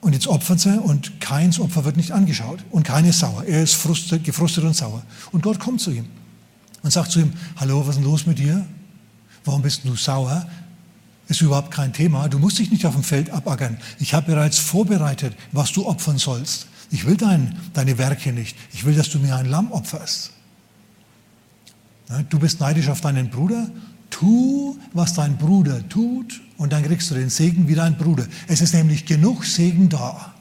und 0.00 0.14
jetzt 0.14 0.26
opfern 0.26 0.58
sie 0.58 0.78
und 0.80 1.20
keins 1.20 1.60
Opfer 1.60 1.84
wird 1.84 1.96
nicht 1.96 2.12
angeschaut 2.12 2.64
und 2.70 2.84
keiner 2.84 3.08
ist 3.08 3.18
sauer. 3.18 3.44
Er 3.44 3.62
ist 3.62 3.74
frustet, 3.74 4.24
gefrustet 4.24 4.64
und 4.64 4.74
sauer. 4.74 5.02
Und 5.32 5.42
Gott 5.42 5.58
kommt 5.58 5.80
zu 5.80 5.90
ihm 5.90 6.06
und 6.82 6.90
sagt 6.90 7.10
zu 7.10 7.20
ihm, 7.20 7.32
hallo, 7.56 7.80
was 7.80 7.90
ist 7.90 7.96
denn 7.96 8.04
los 8.04 8.26
mit 8.26 8.38
dir? 8.38 8.66
Warum 9.46 9.62
bist 9.62 9.84
du 9.84 9.96
sauer? 9.96 10.46
Ist 11.28 11.40
überhaupt 11.40 11.70
kein 11.70 11.92
Thema. 11.92 12.28
Du 12.28 12.38
musst 12.38 12.58
dich 12.58 12.70
nicht 12.70 12.84
auf 12.84 12.94
dem 12.94 13.02
Feld 13.02 13.30
abackern. 13.30 13.78
Ich 13.98 14.12
habe 14.12 14.32
bereits 14.32 14.58
vorbereitet, 14.58 15.34
was 15.52 15.72
du 15.72 15.86
opfern 15.86 16.18
sollst. 16.18 16.66
Ich 16.90 17.06
will 17.06 17.16
dein, 17.16 17.56
deine 17.72 17.98
Werke 17.98 18.32
nicht. 18.32 18.56
Ich 18.72 18.84
will, 18.84 18.94
dass 18.94 19.08
du 19.08 19.18
mir 19.18 19.34
ein 19.34 19.46
Lamm 19.46 19.72
opferst. 19.72 20.32
Du 22.28 22.38
bist 22.38 22.60
neidisch 22.60 22.88
auf 22.88 23.00
deinen 23.00 23.30
Bruder. 23.30 23.70
Tu, 24.10 24.78
was 24.92 25.14
dein 25.14 25.36
Bruder 25.36 25.88
tut, 25.88 26.40
und 26.58 26.72
dann 26.72 26.84
kriegst 26.84 27.10
du 27.10 27.14
den 27.14 27.28
Segen 27.28 27.68
wie 27.68 27.74
dein 27.74 27.96
Bruder. 27.98 28.26
Es 28.46 28.60
ist 28.60 28.72
nämlich 28.72 29.04
genug 29.04 29.44
Segen 29.44 29.88
da. 29.88 30.32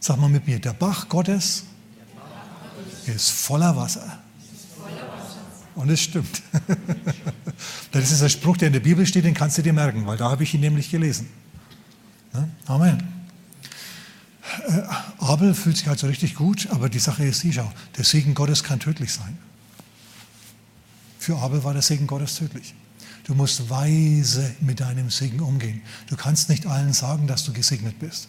Sag 0.00 0.18
mal 0.18 0.28
mit 0.28 0.46
mir, 0.46 0.58
der 0.58 0.72
Bach 0.72 1.08
Gottes 1.08 1.64
ist 3.06 3.30
voller 3.30 3.76
Wasser. 3.76 4.18
Und 5.74 5.90
es 5.90 6.00
stimmt. 6.00 6.42
das 8.00 8.10
ist 8.10 8.22
ein 8.22 8.30
Spruch, 8.30 8.56
der 8.56 8.68
in 8.68 8.72
der 8.72 8.80
Bibel 8.80 9.06
steht, 9.06 9.24
den 9.24 9.34
kannst 9.34 9.58
du 9.58 9.62
dir 9.62 9.72
merken, 9.72 10.06
weil 10.06 10.16
da 10.16 10.30
habe 10.30 10.42
ich 10.42 10.54
ihn 10.54 10.60
nämlich 10.60 10.90
gelesen. 10.90 11.28
Amen. 12.66 13.02
Äh, 14.66 14.82
Abel 15.18 15.54
fühlt 15.54 15.76
sich 15.76 15.88
also 15.88 16.06
richtig 16.06 16.34
gut, 16.34 16.68
aber 16.70 16.88
die 16.88 16.98
Sache 16.98 17.24
ist 17.24 17.42
die, 17.42 17.52
schau, 17.52 17.70
der 17.96 18.04
Segen 18.04 18.34
Gottes 18.34 18.64
kann 18.64 18.80
tödlich 18.80 19.12
sein. 19.12 19.38
Für 21.18 21.38
Abel 21.38 21.64
war 21.64 21.72
der 21.72 21.82
Segen 21.82 22.06
Gottes 22.06 22.36
tödlich. 22.36 22.74
Du 23.24 23.34
musst 23.34 23.70
weise 23.70 24.54
mit 24.60 24.80
deinem 24.80 25.08
Segen 25.08 25.40
umgehen. 25.40 25.80
Du 26.08 26.16
kannst 26.16 26.50
nicht 26.50 26.66
allen 26.66 26.92
sagen, 26.92 27.26
dass 27.26 27.44
du 27.44 27.52
gesegnet 27.52 27.98
bist. 27.98 28.28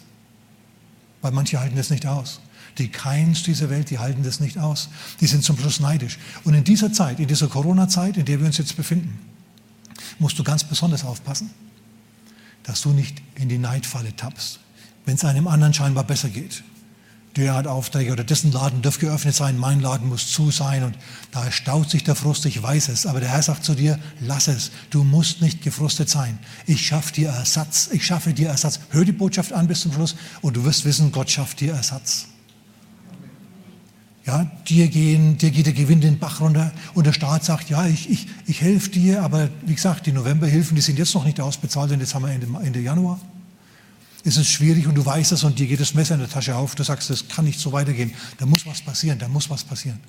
Weil 1.20 1.32
manche 1.32 1.60
halten 1.60 1.76
das 1.76 1.90
nicht 1.90 2.06
aus. 2.06 2.40
Die 2.78 2.88
Keins 2.88 3.42
dieser 3.42 3.68
Welt, 3.68 3.90
die 3.90 3.98
halten 3.98 4.22
das 4.22 4.40
nicht 4.40 4.58
aus. 4.58 4.88
Die 5.20 5.26
sind 5.26 5.44
zum 5.44 5.58
Schluss 5.58 5.80
neidisch. 5.80 6.18
Und 6.44 6.54
in 6.54 6.64
dieser 6.64 6.92
Zeit, 6.92 7.20
in 7.20 7.28
dieser 7.28 7.48
Corona-Zeit, 7.48 8.16
in 8.16 8.24
der 8.24 8.38
wir 8.38 8.46
uns 8.46 8.58
jetzt 8.58 8.76
befinden, 8.76 9.18
musst 10.18 10.38
du 10.38 10.44
ganz 10.44 10.64
besonders 10.64 11.04
aufpassen, 11.04 11.50
dass 12.62 12.82
du 12.82 12.90
nicht 12.90 13.22
in 13.34 13.48
die 13.48 13.58
Neidfalle 13.58 14.14
tappst, 14.16 14.60
wenn 15.04 15.14
es 15.14 15.24
einem 15.24 15.48
anderen 15.48 15.74
scheinbar 15.74 16.04
besser 16.04 16.28
geht 16.28 16.62
der 17.36 17.54
hat 17.54 17.66
Aufträge 17.66 18.12
oder 18.12 18.24
dessen 18.24 18.50
Laden 18.50 18.82
dürfte 18.82 19.06
geöffnet 19.06 19.34
sein, 19.34 19.58
mein 19.58 19.80
Laden 19.80 20.08
muss 20.08 20.30
zu 20.30 20.50
sein 20.50 20.82
und 20.82 20.96
da 21.32 21.50
staut 21.52 21.90
sich 21.90 22.02
der 22.02 22.14
Frust, 22.14 22.46
ich 22.46 22.62
weiß 22.62 22.88
es, 22.88 23.06
aber 23.06 23.20
der 23.20 23.28
Herr 23.28 23.42
sagt 23.42 23.64
zu 23.64 23.74
dir, 23.74 23.98
lass 24.20 24.48
es, 24.48 24.70
du 24.90 25.04
musst 25.04 25.42
nicht 25.42 25.62
gefrustet 25.62 26.08
sein. 26.08 26.38
Ich 26.66 26.86
schaffe 26.86 27.12
dir 27.12 27.28
Ersatz, 27.28 27.90
ich 27.92 28.06
schaffe 28.06 28.32
dir 28.32 28.48
Ersatz. 28.48 28.80
Hör 28.90 29.04
die 29.04 29.12
Botschaft 29.12 29.52
an 29.52 29.66
bis 29.66 29.82
zum 29.82 29.92
Schluss 29.92 30.16
und 30.40 30.56
du 30.56 30.64
wirst 30.64 30.84
wissen, 30.84 31.12
Gott 31.12 31.30
schafft 31.30 31.60
dir 31.60 31.74
Ersatz. 31.74 32.26
Ja, 34.26 34.44
dir, 34.68 34.88
gehen, 34.88 35.38
dir 35.38 35.50
geht 35.52 35.66
der 35.66 35.72
Gewinn 35.72 36.00
den 36.00 36.18
Bach 36.18 36.40
runter 36.40 36.72
und 36.94 37.06
der 37.06 37.12
Staat 37.12 37.44
sagt, 37.44 37.70
ja, 37.70 37.86
ich, 37.86 38.10
ich, 38.10 38.26
ich 38.46 38.60
helfe 38.60 38.90
dir, 38.90 39.22
aber 39.22 39.48
wie 39.64 39.74
gesagt, 39.74 40.06
die 40.06 40.12
Novemberhilfen, 40.12 40.74
die 40.74 40.82
sind 40.82 40.98
jetzt 40.98 41.14
noch 41.14 41.24
nicht 41.24 41.40
ausbezahlt 41.40 41.92
und 41.92 42.00
jetzt 42.00 42.14
haben 42.14 42.24
wir 42.24 42.32
Ende, 42.32 42.48
Ende 42.60 42.80
Januar 42.80 43.20
ist 44.26 44.38
es 44.38 44.48
schwierig 44.48 44.88
und 44.88 44.96
du 44.96 45.06
weißt 45.06 45.30
es 45.30 45.44
und 45.44 45.56
dir 45.60 45.68
geht 45.68 45.78
das 45.78 45.94
Messer 45.94 46.14
in 46.14 46.20
der 46.20 46.28
Tasche 46.28 46.56
auf. 46.56 46.74
Du 46.74 46.82
sagst, 46.82 47.08
das 47.10 47.28
kann 47.28 47.44
nicht 47.44 47.60
so 47.60 47.70
weitergehen. 47.70 48.12
Da 48.38 48.46
muss 48.46 48.66
was 48.66 48.82
passieren, 48.82 49.20
da 49.20 49.28
muss 49.28 49.48
was 49.48 49.62
passieren. 49.62 50.00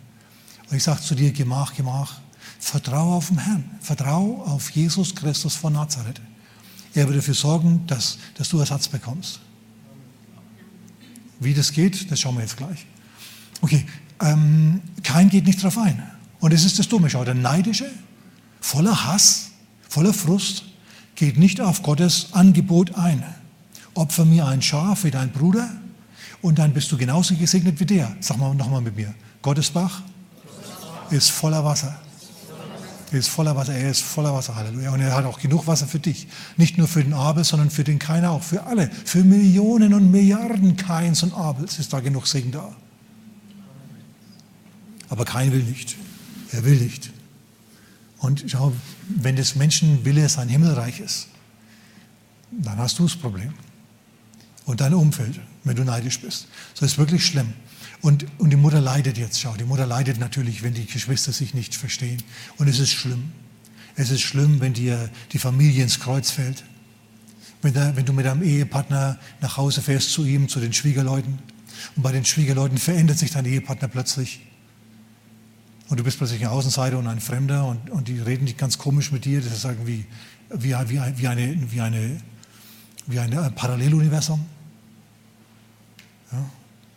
Und 0.71 0.75
ich 0.75 0.81
sage 0.81 1.01
zu 1.01 1.13
dir, 1.13 1.31
gemach, 1.31 1.75
gemach. 1.75 2.19
Vertraue 2.59 3.13
auf 3.13 3.27
den 3.27 3.37
Herrn. 3.37 3.69
Vertraue 3.79 4.43
auf 4.47 4.71
Jesus 4.71 5.13
Christus 5.13 5.55
von 5.55 5.73
Nazareth. 5.73 6.19
Er 6.95 7.07
wird 7.07 7.19
dafür 7.19 7.35
sorgen, 7.35 7.85
dass, 7.85 8.17
dass 8.33 8.49
du 8.49 8.57
Ersatz 8.57 8.87
bekommst. 8.87 9.39
Wie 11.39 11.53
das 11.53 11.71
geht, 11.71 12.09
das 12.09 12.19
schauen 12.19 12.33
wir 12.37 12.41
jetzt 12.41 12.57
gleich. 12.57 12.87
Okay, 13.61 13.85
ähm, 14.21 14.81
kein 15.03 15.29
geht 15.29 15.45
nicht 15.45 15.63
drauf 15.63 15.77
ein. 15.77 16.03
Und 16.39 16.53
es 16.53 16.65
ist 16.65 16.79
das 16.79 16.87
Dumme. 16.87 17.07
Der 17.09 17.33
Neidische, 17.33 17.89
voller 18.61 19.05
Hass, 19.05 19.51
voller 19.89 20.13
Frust, 20.13 20.63
geht 21.15 21.37
nicht 21.37 21.61
auf 21.61 21.81
Gottes 21.81 22.29
Angebot 22.33 22.95
ein 22.95 23.23
opfer 23.97 24.25
mir 24.25 24.45
ein 24.45 24.61
Schaf 24.61 25.03
wie 25.03 25.11
dein 25.11 25.31
Bruder 25.31 25.69
und 26.41 26.59
dann 26.59 26.73
bist 26.73 26.91
du 26.91 26.97
genauso 26.97 27.35
gesegnet 27.35 27.79
wie 27.79 27.85
der. 27.85 28.15
Sag 28.19 28.37
mal 28.37 28.53
nochmal 28.53 28.81
mit 28.81 28.95
mir. 28.95 29.13
Gottesbach 29.41 30.03
ist 31.09 31.29
voller 31.29 31.65
Wasser. 31.65 31.99
Er 33.11 33.19
ist 33.19 33.29
voller 33.29 33.55
Wasser, 33.55 33.73
er 33.73 33.89
ist 33.89 34.01
voller 34.01 34.33
Wasser, 34.33 34.55
Halleluja. 34.55 34.91
Und 34.91 34.99
er 34.99 35.15
hat 35.15 35.25
auch 35.25 35.39
genug 35.39 35.65
Wasser 35.65 35.87
für 35.87 35.99
dich. 35.99 36.27
Nicht 36.57 36.77
nur 36.77 36.87
für 36.87 37.03
den 37.03 37.13
Abel, 37.13 37.45
sondern 37.45 37.69
für 37.69 37.85
den 37.85 37.99
Keiner 37.99 38.31
auch, 38.31 38.43
für 38.43 38.63
alle. 38.63 38.91
Für 39.05 39.23
Millionen 39.23 39.93
und 39.93 40.11
Milliarden 40.11 40.75
Keins 40.75 41.23
und 41.23 41.33
Abels 41.33 41.79
ist 41.79 41.93
da 41.93 42.01
genug 42.01 42.27
Segen 42.27 42.51
da. 42.51 42.75
Aber 45.09 45.25
kein 45.25 45.51
will 45.51 45.63
nicht. 45.63 45.95
Er 46.51 46.63
will 46.63 46.77
nicht. 46.77 47.11
Und 48.19 48.45
schau, 48.47 48.73
wenn 49.07 49.35
des 49.35 49.55
Menschen 49.55 50.03
Wille 50.05 50.27
sein 50.29 50.49
Himmelreich 50.49 50.99
ist, 50.99 51.27
dann 52.51 52.77
hast 52.77 52.97
du 52.99 53.03
das 53.03 53.15
Problem 53.15 53.53
und 54.65 54.81
dein 54.81 54.93
Umfeld, 54.93 55.39
wenn 55.63 55.75
du 55.75 55.83
neidisch 55.83 56.19
bist. 56.19 56.47
Das 56.79 56.91
ist 56.91 56.97
wirklich 56.97 57.25
schlimm. 57.25 57.53
Und, 58.01 58.25
und 58.37 58.49
die 58.49 58.57
Mutter 58.57 58.81
leidet 58.81 59.17
jetzt, 59.17 59.39
schau, 59.39 59.55
die 59.55 59.63
Mutter 59.63 59.85
leidet 59.85 60.19
natürlich, 60.19 60.61
wenn 60.61 60.73
die 60.73 60.85
Geschwister 60.85 61.31
sich 61.31 61.53
nicht 61.53 61.73
verstehen. 61.73 62.21
Und 62.57 62.67
es 62.67 62.79
ist 62.79 62.91
schlimm. 62.91 63.31
Es 63.95 64.11
ist 64.11 64.21
schlimm, 64.21 64.59
wenn 64.59 64.73
dir 64.73 65.09
die 65.31 65.39
Familie 65.39 65.83
ins 65.83 65.99
Kreuz 65.99 66.31
fällt. 66.31 66.63
Wenn, 67.61 67.73
der, 67.73 67.95
wenn 67.95 68.05
du 68.05 68.13
mit 68.13 68.25
deinem 68.25 68.43
Ehepartner 68.43 69.17
nach 69.41 69.57
Hause 69.57 69.81
fährst 69.81 70.11
zu 70.11 70.25
ihm, 70.25 70.47
zu 70.47 70.59
den 70.59 70.73
Schwiegerleuten. 70.73 71.39
Und 71.95 72.03
bei 72.03 72.11
den 72.11 72.25
Schwiegerleuten 72.25 72.77
verändert 72.77 73.17
sich 73.17 73.31
dein 73.31 73.45
Ehepartner 73.45 73.87
plötzlich. 73.87 74.41
Und 75.89 75.99
du 75.99 76.03
bist 76.03 76.17
plötzlich 76.17 76.41
ein 76.41 76.49
Außenseiter 76.49 76.97
und 76.97 77.07
ein 77.07 77.21
Fremder 77.21 77.65
und, 77.65 77.89
und 77.89 78.07
die 78.07 78.19
reden 78.19 78.45
dich 78.45 78.57
ganz 78.57 78.77
komisch 78.77 79.11
mit 79.11 79.25
dir. 79.25 79.41
Das 79.41 79.53
ist 79.53 79.63
irgendwie 79.63 80.05
wie, 80.49 80.73
wie, 80.73 80.99
wie, 81.17 81.27
eine, 81.27 81.71
wie, 81.71 81.81
eine, 81.81 82.21
wie 83.05 83.19
ein 83.19 83.55
Paralleluniversum. 83.55 84.45
Ja? 86.31 86.45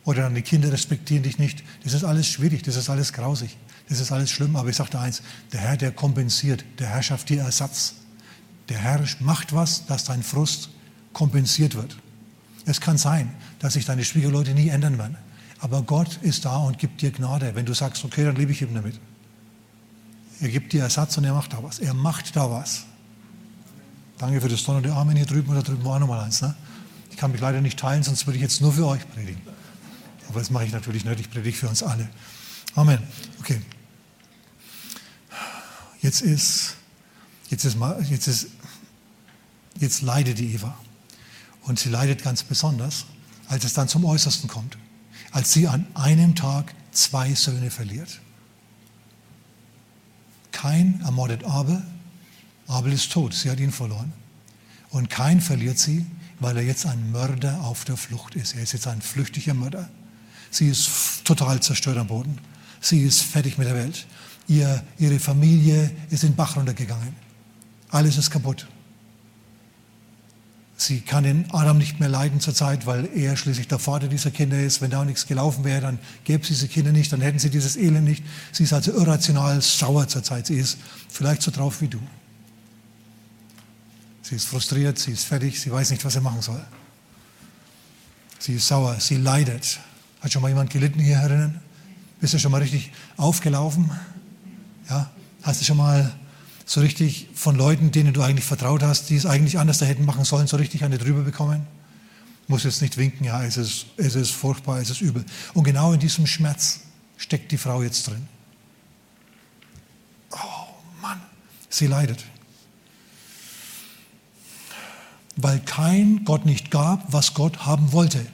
Oder 0.05 0.23
deine 0.23 0.43
Kinder 0.43 0.73
respektieren 0.73 1.23
dich 1.23 1.39
nicht. 1.39 1.63
Das 1.85 1.93
ist 1.93 2.05
alles 2.05 2.27
schwierig, 2.27 2.63
das 2.63 2.77
ist 2.77 2.91
alles 2.91 3.13
grausig, 3.13 3.57
das 3.89 4.01
ist 4.01 4.11
alles 4.11 4.31
schlimm. 4.31 4.57
Aber 4.57 4.69
ich 4.69 4.77
sage 4.77 4.91
dir 4.91 5.01
eins, 5.01 5.23
der 5.53 5.61
Herr, 5.61 5.77
der 5.77 5.93
kompensiert, 5.93 6.65
der 6.79 6.89
Herr 6.89 7.03
schafft 7.03 7.29
dir 7.29 7.43
Ersatz. 7.43 7.95
Der 8.69 8.79
Herr 8.79 9.05
macht 9.21 9.53
was, 9.53 9.87
dass 9.87 10.05
dein 10.05 10.23
Frust 10.23 10.71
kompensiert 11.13 11.75
wird. 11.75 11.97
Es 12.67 12.81
kann 12.81 12.99
sein, 12.99 13.35
dass 13.59 13.75
sich 13.75 13.85
deine 13.85 14.05
Schwiegerleute 14.05 14.55
nie 14.55 14.69
ändern 14.69 14.99
werden. 14.99 15.17
Aber 15.61 15.83
Gott 15.83 16.19
ist 16.23 16.45
da 16.45 16.57
und 16.59 16.79
gibt 16.79 17.03
dir 17.03 17.11
Gnade, 17.11 17.55
wenn 17.55 17.67
du 17.67 17.75
sagst, 17.75 18.05
okay, 18.05 18.25
dann 18.25 18.37
lebe 18.37 18.53
ich 18.53 18.63
eben 18.63 18.75
damit. 18.75 18.99
Er 20.41 20.49
gibt 20.49 20.73
dir 20.73 20.83
Ersatz 20.83 21.19
und 21.19 21.25
er 21.25 21.35
macht 21.35 21.53
da 21.53 21.63
was. 21.63 21.79
Er 21.79 21.93
macht 21.93 22.35
da 22.35 22.51
was. 22.51 22.85
Danke 24.19 24.41
für 24.41 24.49
das 24.49 24.65
donnernde 24.65 24.93
Amen 24.93 25.17
hier 25.17 25.27
drüben 25.27 25.51
oder 25.51 25.63
drüben 25.63 25.85
war 25.85 25.99
nochmal 25.99 26.25
eins. 26.25 26.41
Ne? 26.41 26.55
kann 27.21 27.33
mich 27.33 27.41
leider 27.43 27.61
nicht 27.61 27.79
teilen, 27.79 28.03
sonst 28.03 28.27
würde 28.27 28.39
ich 28.39 28.43
jetzt 28.43 28.63
nur 28.63 28.73
für 28.73 28.87
euch 28.87 29.07
predigen. 29.13 29.43
Aber 30.31 30.41
das 30.41 30.49
mache 30.49 30.65
ich 30.65 30.73
natürlich 30.73 31.05
nicht, 31.05 31.21
ich 31.21 31.31
predige 31.31 31.55
für 31.55 31.69
uns 31.69 31.83
alle. 31.83 32.09
Amen. 32.75 32.99
Okay. 33.41 33.61
Jetzt 36.01 36.23
ist, 36.23 36.77
jetzt 37.51 37.67
ist, 37.67 37.77
jetzt 38.09 38.27
ist, 38.27 38.47
jetzt 39.81 40.01
leidet 40.01 40.39
die 40.39 40.55
Eva. 40.55 40.75
Und 41.65 41.79
sie 41.79 41.91
leidet 41.91 42.23
ganz 42.23 42.43
besonders, 42.43 43.05
als 43.49 43.65
es 43.65 43.75
dann 43.75 43.87
zum 43.87 44.07
Äußersten 44.07 44.49
kommt. 44.49 44.79
Als 45.31 45.53
sie 45.53 45.69
an 45.69 45.87
einem 45.95 46.35
Tag 46.35 46.75
zwei 46.93 47.35
Söhne 47.35 47.71
verliert. 47.71 48.21
Kein 50.53 51.01
ermordet 51.05 51.45
Abel. 51.45 51.83
Abel 52.67 52.93
ist 52.93 53.13
tot, 53.13 53.35
sie 53.35 53.51
hat 53.51 53.61
ihn 53.61 53.73
verloren. 53.73 54.13
Und 54.91 55.09
kein 55.09 55.41
verliert 55.41 55.79
sie, 55.79 56.05
weil 56.41 56.57
er 56.57 56.63
jetzt 56.63 56.87
ein 56.87 57.13
Mörder 57.13 57.61
auf 57.63 57.85
der 57.85 57.97
Flucht 57.97 58.35
ist. 58.35 58.55
Er 58.55 58.63
ist 58.63 58.73
jetzt 58.73 58.87
ein 58.87 59.01
flüchtiger 59.01 59.55
Mörder. 59.55 59.89
Sie 60.51 60.69
ist 60.69 61.25
total 61.25 61.61
zerstört 61.61 61.97
am 61.99 62.09
Boden. 62.09 62.39
Sie 62.81 63.03
ist 63.03 63.23
fertig 63.23 63.59
mit 63.59 63.69
der 63.69 63.77
Welt. 63.77 64.07
Ihr, 64.49 64.83
ihre 64.99 65.21
Familie 65.21 65.91
ist 66.11 66.25
in 66.25 66.31
den 66.31 66.37
Bach 66.37 66.57
runtergegangen. 66.57 67.15
Alles 67.91 68.17
ist 68.17 68.31
kaputt. 68.31 68.67
Sie 70.81 71.03
kann 71.03 71.25
den 71.25 71.45
Adam 71.51 71.77
nicht 71.77 72.01
mehr 72.01 72.09
leiden 72.09 72.41
zurzeit, 72.41 72.87
weil 72.87 73.07
er 73.15 73.37
schließlich 73.37 73.69
der 73.69 73.79
Vater 73.79 74.09
dieser 74.09 74.31
Kinder 74.31 74.59
ist. 74.59 74.81
Wenn 74.81 74.91
da 74.91 75.05
nichts 75.05 75.27
gelaufen 75.27 75.63
wäre, 75.63 75.83
dann 75.83 75.99
gäbe 76.25 76.41
es 76.41 76.49
diese 76.49 76.69
Kinder 76.69 76.91
nicht, 76.91 77.13
dann 77.13 77.21
hätten 77.21 77.39
sie 77.39 77.51
dieses 77.51 77.77
Elend 77.77 78.05
nicht. 78.05 78.25
Sie 78.51 78.63
ist 78.63 78.73
also 78.73 78.93
irrational 78.93 79.61
sauer 79.61 80.09
zurzeit. 80.09 80.47
Sie 80.47 80.55
ist 80.55 80.79
vielleicht 81.11 81.43
so 81.43 81.51
drauf 81.51 81.83
wie 81.83 81.89
du. 81.89 82.01
Sie 84.23 84.37
ist 84.37 84.47
frustriert, 84.47 84.99
sie 84.99 85.11
ist 85.11 85.25
fertig, 85.25 85.61
sie 85.61 85.71
weiß 85.71 85.91
nicht, 85.91 86.03
was 86.03 86.15
sie 86.15 86.23
machen 86.23 86.41
soll. 86.41 86.65
Sie 88.39 88.55
ist 88.55 88.67
sauer, 88.67 88.97
sie 89.01 89.19
leidet. 89.19 89.81
Hat 90.23 90.33
schon 90.33 90.41
mal 90.41 90.49
jemand 90.49 90.71
gelitten 90.71 90.99
hier 90.99 91.19
herinnen? 91.19 91.61
Bist 92.23 92.33
du 92.33 92.39
schon 92.39 92.53
mal 92.53 92.63
richtig 92.63 92.91
aufgelaufen? 93.19 93.91
Ja? 94.89 95.11
Hast 95.43 95.61
du 95.61 95.67
schon 95.67 95.77
mal 95.77 96.11
so 96.71 96.81
richtig 96.81 97.27
von 97.35 97.57
Leuten, 97.57 97.91
denen 97.91 98.13
du 98.13 98.23
eigentlich 98.23 98.45
vertraut 98.45 98.85
hast, 98.85 99.11
die 99.11 99.17
es 99.17 99.27
eigentlich 99.27 99.59
anders 99.59 99.79
da 99.79 99.87
hätten 99.87 100.05
machen 100.05 100.25
sollen, 100.25 100.47
so 100.47 100.57
richtig 100.57 100.85
eine 100.85 100.99
drüber 100.99 101.23
bekommen? 101.23 101.67
Muss 102.47 102.63
jetzt 102.63 102.81
nicht 102.81 102.97
winken, 102.97 103.25
ja, 103.25 103.43
es 103.43 103.57
ist, 103.57 103.87
es 103.97 104.15
ist 104.15 104.31
furchtbar, 104.31 104.79
es 104.79 104.89
ist 104.89 105.01
übel. 105.01 105.25
Und 105.53 105.65
genau 105.65 105.93
in 105.93 105.99
diesem 105.99 106.29
Schmerz 106.29 106.83
steckt 107.17 107.51
die 107.51 107.59
Frau 107.59 107.83
jetzt 107.83 108.07
drin. 108.07 108.25
Oh 110.31 110.69
Mann, 111.03 111.21
sie 111.69 111.89
leidet. 111.89 112.25
Weil 115.35 115.59
kein 115.59 116.25
Gott 116.25 116.47
nicht 116.47 116.71
gab, 116.71 117.13
was 117.13 117.35
Gott 117.35 117.67
haben 117.67 117.91
wollte. 117.91 118.25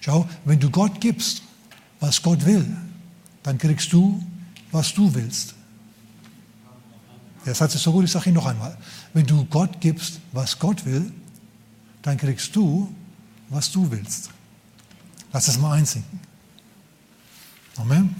Schau, 0.00 0.28
wenn 0.44 0.58
du 0.58 0.68
Gott 0.68 1.00
gibst, 1.00 1.44
was 2.00 2.20
Gott 2.22 2.44
will, 2.44 2.76
dann 3.44 3.56
kriegst 3.56 3.92
du, 3.92 4.20
was 4.72 4.92
du 4.94 5.14
willst. 5.14 5.54
Der 7.46 7.54
Satz 7.54 7.74
ist 7.74 7.82
so 7.82 7.92
gut, 7.92 8.04
ich 8.04 8.10
sage 8.10 8.30
ihn 8.30 8.34
noch 8.34 8.46
einmal. 8.46 8.76
Wenn 9.12 9.26
du 9.26 9.44
Gott 9.44 9.80
gibst, 9.80 10.20
was 10.32 10.58
Gott 10.58 10.84
will, 10.84 11.12
dann 12.02 12.16
kriegst 12.16 12.54
du, 12.56 12.94
was 13.50 13.70
du 13.70 13.90
willst. 13.90 14.30
Lass 15.32 15.46
das 15.46 15.58
mal 15.58 15.72
einsinken. 15.72 16.20
Amen. 17.76 18.14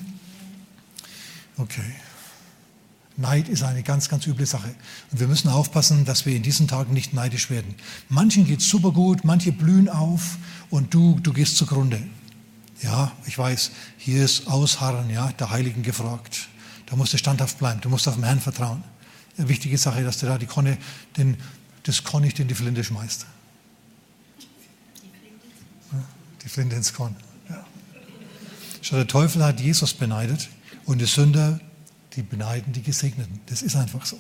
Okay. 1.57 1.95
Neid 3.17 3.49
ist 3.49 3.63
eine 3.63 3.83
ganz, 3.85 4.09
ganz 4.09 4.27
üble 4.27 4.45
Sache. 4.45 4.75
Und 5.13 5.21
wir 5.21 5.29
müssen 5.29 5.49
aufpassen, 5.49 6.05
dass 6.05 6.27
wir 6.27 6.35
in 6.35 6.43
diesen 6.43 6.67
Tagen 6.67 6.93
nicht 6.93 7.15
neidisch 7.15 7.49
werden. 7.49 7.77
Manchen 8.09 8.45
geht 8.45 8.61
es 8.61 8.69
super 8.69 8.91
gut, 8.91 9.25
manche 9.25 9.53
blühen 9.53 9.89
auf 9.89 10.37
und 10.71 10.93
du, 10.93 11.21
du 11.21 11.33
gehst 11.33 11.57
zugrunde. 11.57 12.03
Ja, 12.83 13.13
ich 13.27 13.39
weiß, 13.39 13.71
hier 13.99 14.25
ist 14.25 14.49
Ausharren, 14.49 15.09
ja, 15.11 15.31
der 15.33 15.51
Heiligen 15.51 15.83
gefragt. 15.83 16.49
Da 16.87 16.97
musst 16.97 17.13
du 17.13 17.19
standhaft 17.19 17.59
bleiben, 17.59 17.81
du 17.81 17.89
musst 17.89 18.09
auf 18.09 18.15
den 18.15 18.25
Herrn 18.25 18.41
vertrauen. 18.41 18.83
Eine 19.37 19.49
wichtige 19.49 19.79
Sache, 19.79 20.05
dass 20.05 20.19
du 20.19 20.27
da 20.27 20.39
die 20.39 20.47
Konne, 20.47 20.79
den, 21.17 21.37
das 21.83 22.05
Korn 22.05 22.23
nicht 22.23 22.39
in 22.39 22.49
die 22.49 22.55
Flinte 22.55 22.85
schmeißt. 22.85 23.27
Die 26.43 26.49
Flinte 26.49 26.77
ins 26.77 26.93
Korn. 26.93 27.17
Ja. 27.49 27.65
Schau, 28.83 28.97
der 28.97 29.07
Teufel 29.07 29.43
hat 29.45 29.61
Jesus 29.61 29.95
beneidet 29.95 30.51
und 30.85 31.01
die 31.01 31.07
Sünder, 31.07 31.59
die 32.15 32.23
beneiden 32.23 32.73
die 32.73 32.83
Gesegneten. 32.83 33.41
Das 33.47 33.63
ist 33.63 33.77
einfach 33.77 34.05
so. 34.07 34.19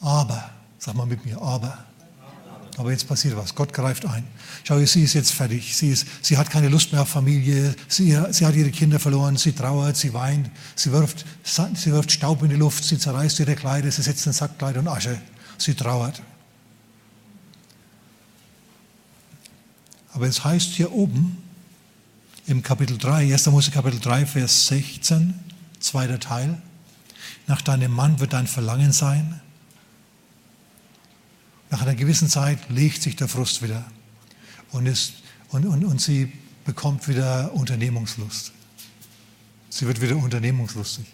Aber, 0.00 0.50
sag 0.78 0.96
mal 0.96 1.06
mit 1.06 1.24
mir, 1.24 1.40
aber. 1.40 1.86
Aber 2.78 2.90
jetzt 2.90 3.06
passiert 3.06 3.36
was. 3.36 3.54
Gott 3.54 3.72
greift 3.72 4.06
ein. 4.06 4.24
Schau, 4.64 4.78
sie 4.84 5.02
ist 5.02 5.12
jetzt 5.12 5.32
fertig. 5.32 5.76
Sie, 5.76 5.90
ist, 5.90 6.06
sie 6.22 6.38
hat 6.38 6.48
keine 6.48 6.68
Lust 6.68 6.92
mehr 6.92 7.02
auf 7.02 7.08
Familie. 7.08 7.74
Sie, 7.86 8.18
sie 8.30 8.46
hat 8.46 8.54
ihre 8.54 8.70
Kinder 8.70 8.98
verloren. 8.98 9.36
Sie 9.36 9.52
trauert, 9.52 9.96
sie 9.96 10.14
weint. 10.14 10.50
Sie 10.74 10.90
wirft, 10.90 11.26
sie 11.44 11.92
wirft 11.92 12.10
Staub 12.10 12.42
in 12.42 12.48
die 12.48 12.56
Luft. 12.56 12.82
Sie 12.84 12.98
zerreißt 12.98 13.40
ihre 13.40 13.56
Kleider. 13.56 13.90
Sie 13.90 14.00
setzt 14.00 14.26
in 14.26 14.32
Sackkleid 14.32 14.78
und 14.78 14.88
Asche. 14.88 15.20
Sie 15.58 15.74
trauert. 15.74 16.22
Aber 20.14 20.26
es 20.26 20.42
heißt 20.44 20.72
hier 20.72 20.92
oben 20.92 21.38
im 22.46 22.62
Kapitel 22.62 22.98
3, 22.98 23.32
1. 23.32 23.46
Mose 23.46 23.70
Kapitel 23.70 24.00
3, 24.00 24.26
Vers 24.26 24.66
16, 24.66 25.34
zweiter 25.80 26.20
Teil, 26.20 26.60
nach 27.46 27.62
deinem 27.62 27.92
Mann 27.92 28.20
wird 28.20 28.32
dein 28.32 28.46
Verlangen 28.46 28.92
sein. 28.92 29.40
Nach 31.72 31.80
einer 31.80 31.94
gewissen 31.94 32.28
Zeit 32.28 32.58
legt 32.68 33.00
sich 33.00 33.16
der 33.16 33.28
Frust 33.28 33.62
wieder 33.62 33.82
und, 34.72 34.84
ist, 34.84 35.14
und, 35.48 35.64
und, 35.64 35.86
und 35.86 36.02
sie 36.02 36.30
bekommt 36.66 37.08
wieder 37.08 37.54
Unternehmungslust. 37.54 38.52
Sie 39.70 39.86
wird 39.86 40.02
wieder 40.02 40.16
unternehmungslustig. 40.16 41.06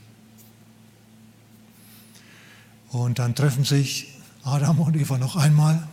Und 2.89 3.21
dann 3.21 3.37
treffen 3.37 3.63
sich 3.63 4.09
Adam 4.43 4.81
und 4.81 4.97
Eva 4.97 5.17
noch 5.17 5.37
einmal 5.37 5.87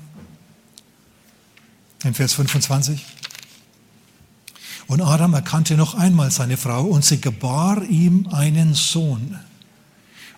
in 2.03 2.15
Vers 2.15 2.33
25. 2.33 3.05
Und 4.87 5.01
Adam 5.01 5.35
erkannte 5.35 5.77
noch 5.77 5.93
einmal 5.93 6.31
seine 6.31 6.57
Frau 6.57 6.85
und 6.85 7.05
sie 7.05 7.21
gebar 7.21 7.83
ihm 7.83 8.29
einen 8.31 8.73
Sohn 8.73 9.39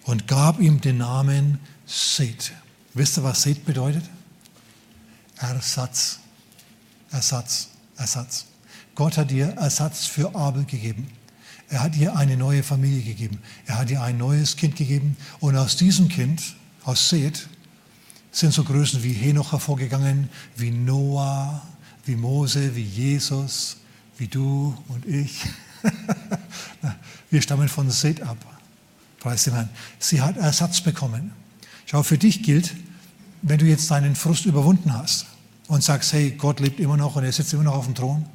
und 0.04 0.28
gab 0.28 0.60
ihm 0.60 0.82
den 0.82 0.98
Namen 0.98 1.60
Seth. 1.86 2.52
Wisst 2.94 3.18
ihr, 3.18 3.24
was 3.24 3.44
Seth 3.44 3.64
bedeutet? 3.64 4.04
Ersatz. 5.40 6.20
Ersatz. 7.12 7.70
Ersatz. 7.98 8.46
Gott 8.96 9.18
hat 9.18 9.32
ihr 9.32 9.48
Ersatz 9.50 10.06
für 10.06 10.36
Abel 10.36 10.66
gegeben. 10.66 11.08
Er 11.70 11.84
hat 11.84 11.96
ihr 11.98 12.16
eine 12.16 12.38
neue 12.38 12.64
Familie 12.64 13.02
gegeben. 13.02 13.40
Er 13.66 13.78
hat 13.78 13.90
ihr 13.90 14.02
ein 14.02 14.18
neues 14.18 14.56
Kind 14.56 14.76
gegeben. 14.76 15.18
Und 15.40 15.56
aus 15.56 15.76
diesem 15.76 16.08
Kind, 16.08 16.42
aus 16.84 17.10
Seth, 17.10 17.48
sind 18.32 18.54
so 18.54 18.64
Größen 18.64 19.04
wie 19.04 19.14
Henoch 19.14 19.52
hervorgegangen, 19.52 20.30
wie 20.56 20.72
Noah, 20.72 21.62
wie 22.06 22.16
Mose, 22.16 22.76
wie 22.76 22.84
Jesus, 22.84 23.78
wie 24.18 24.28
du 24.28 24.78
und 24.88 25.06
ich. 25.06 25.42
Wir 27.30 27.42
stammen 27.42 27.68
von 27.68 27.90
Seth 27.90 28.22
ab. 28.22 28.38
Preis 29.20 29.44
dem 29.44 29.54
Herrn. 29.54 29.70
Sie 30.00 30.22
hat 30.22 30.38
Ersatz 30.38 30.82
bekommen. 30.82 31.34
Schau, 31.86 32.04
für 32.04 32.18
dich 32.18 32.44
gilt, 32.44 32.74
wenn 33.50 33.60
du 33.60 33.66
jetzt 33.66 33.90
deinen 33.92 34.16
Frust 34.16 34.46
überwunden 34.46 34.94
hast 34.94 35.26
und 35.68 35.84
sagst, 35.84 36.14
hey, 36.14 36.32
Gott 36.32 36.60
lebt 36.60 36.80
immer 36.80 36.98
noch 36.98 37.16
und 37.16 37.24
er 37.24 37.32
sitzt 37.32 37.54
immer 37.54 37.64
noch 37.64 37.76
auf 37.76 37.86
dem 37.86 37.96
Thron 37.96 38.26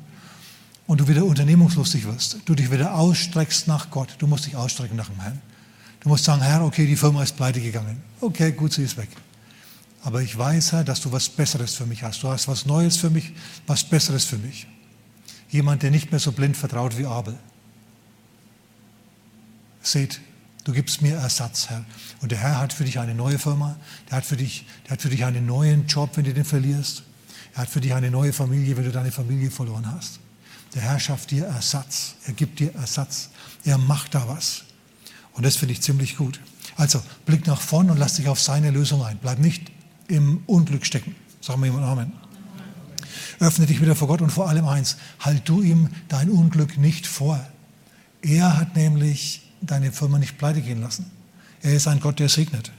und 0.87 1.01
du 1.01 1.09
wieder 1.09 1.25
unternehmungslustig 1.25 2.05
wirst, 2.07 2.39
du 2.45 2.55
dich 2.55 2.71
wieder 2.71 2.95
ausstreckst 2.95 3.69
nach 3.69 3.91
Gott, 3.91 4.17
du 4.19 4.27
musst 4.27 4.47
dich 4.47 4.57
ausstrecken 4.57 4.97
nach 4.97 5.09
dem 5.09 5.21
Herrn. 5.21 5.41
Du 6.01 6.09
musst 6.09 6.25
sagen, 6.25 6.43
Herr, 6.43 6.65
okay, 6.65 6.87
die 6.87 6.97
Firma 6.97 7.23
ist 7.23 7.37
pleite 7.37 7.61
gegangen. 7.61 8.03
Okay, 8.21 8.53
gut, 8.53 8.73
sie 8.73 8.83
ist 8.83 8.97
weg. 8.97 9.09
Aber 10.03 10.21
ich 10.21 10.37
weiß, 10.37 10.73
Herr, 10.73 10.85
dass 10.85 11.01
du 11.01 11.13
was 11.13 11.29
Besseres 11.29 11.75
für 11.75 11.87
mich 11.87 12.03
hast. 12.03 12.23
Du 12.23 12.29
hast 12.29 12.49
was 12.49 12.67
Neues 12.67 12.97
für 12.97 13.09
mich, 13.09 13.33
was 13.69 13.85
Besseres 13.85 14.25
für 14.25 14.39
mich. 14.39 14.67
Jemand, 15.49 15.83
der 15.83 15.93
nicht 15.93 16.11
mehr 16.11 16.19
so 16.19 16.33
blind 16.33 16.57
vertraut 16.57 16.99
wie 16.99 17.07
Abel. 17.07 17.39
Seht, 19.81 20.21
du 20.65 20.73
gibst 20.73 21.03
mir 21.03 21.17
Ersatz, 21.17 21.69
Herr. 21.69 21.85
Und 22.21 22.33
der 22.33 22.39
Herr 22.39 22.59
hat 22.59 22.73
für 22.73 22.85
dich 22.85 22.99
eine 22.99 23.15
neue 23.15 23.39
Firma. 23.39 23.77
Der 24.11 24.19
hat 24.19 24.25
für 24.25 24.37
dich, 24.37 24.67
der 24.85 24.93
hat 24.93 25.03
für 25.03 25.11
dich 25.11 25.25
einen 25.25 25.47
neuen 25.47 25.87
Job, 25.87 26.11
wenn 26.15 26.25
du 26.25 26.33
den 26.33 26.45
verlierst. 26.45 27.03
Er 27.55 27.63
hat 27.63 27.69
für 27.69 27.81
dich 27.81 27.95
eine 27.95 28.11
neue 28.11 28.33
Familie, 28.33 28.77
wenn 28.77 28.85
du 28.85 28.93
deine 28.93 29.13
Familie 29.13 29.51
verloren 29.51 29.91
hast. 29.93 30.21
Der 30.75 30.83
Herr 30.83 30.99
schafft 30.99 31.31
dir 31.31 31.47
Ersatz. 31.47 32.15
Er 32.27 32.33
gibt 32.33 32.61
dir 32.61 32.75
Ersatz. 32.75 33.29
Er 33.65 33.79
macht 33.79 34.15
da 34.15 34.27
was. 34.29 34.65
Und 35.33 35.45
das 35.45 35.57
finde 35.57 35.73
ich 35.73 35.83
ziemlich 35.83 36.17
gut. 36.17 36.41
Also 36.77 37.03
blick 37.27 37.47
nach 37.47 37.61
vorn 37.61 37.91
und 37.91 37.99
lass 37.99 38.15
dich 38.15 38.29
auf 38.29 38.41
seine 38.41 38.71
Lösung 38.71 39.05
ein. 39.05 39.19
Bleib 39.21 39.39
nicht 39.39 39.71
im 40.09 40.43
Unglück 40.47 40.87
stecken. 40.87 41.15
Sagen 41.41 41.61
wir 41.61 41.67
jemand 41.67 41.85
Amen. 41.85 42.13
Öffne 43.41 43.67
dich 43.67 43.81
wieder 43.81 43.95
vor 43.95 44.09
Gott 44.09 44.23
und 44.23 44.31
vor 44.31 44.49
allem 44.49 44.67
eins, 44.67 44.97
halt 45.21 45.49
du 45.49 45.63
ihm 45.63 45.89
dein 46.09 46.31
Unglück 46.31 46.79
nicht 46.79 47.07
vor. 47.07 47.45
Er 48.23 48.57
hat 48.59 48.77
nämlich 48.77 49.52
deine 49.63 49.93
Firma 49.93 50.19
nicht 50.19 50.39
pleite 50.39 50.61
gehen 50.61 50.81
lassen. 50.81 51.11
Er 51.63 51.75
ist 51.75 51.87
ein 51.87 52.01
Gott, 52.01 52.19
der 52.19 52.29
segnet. 52.29 52.73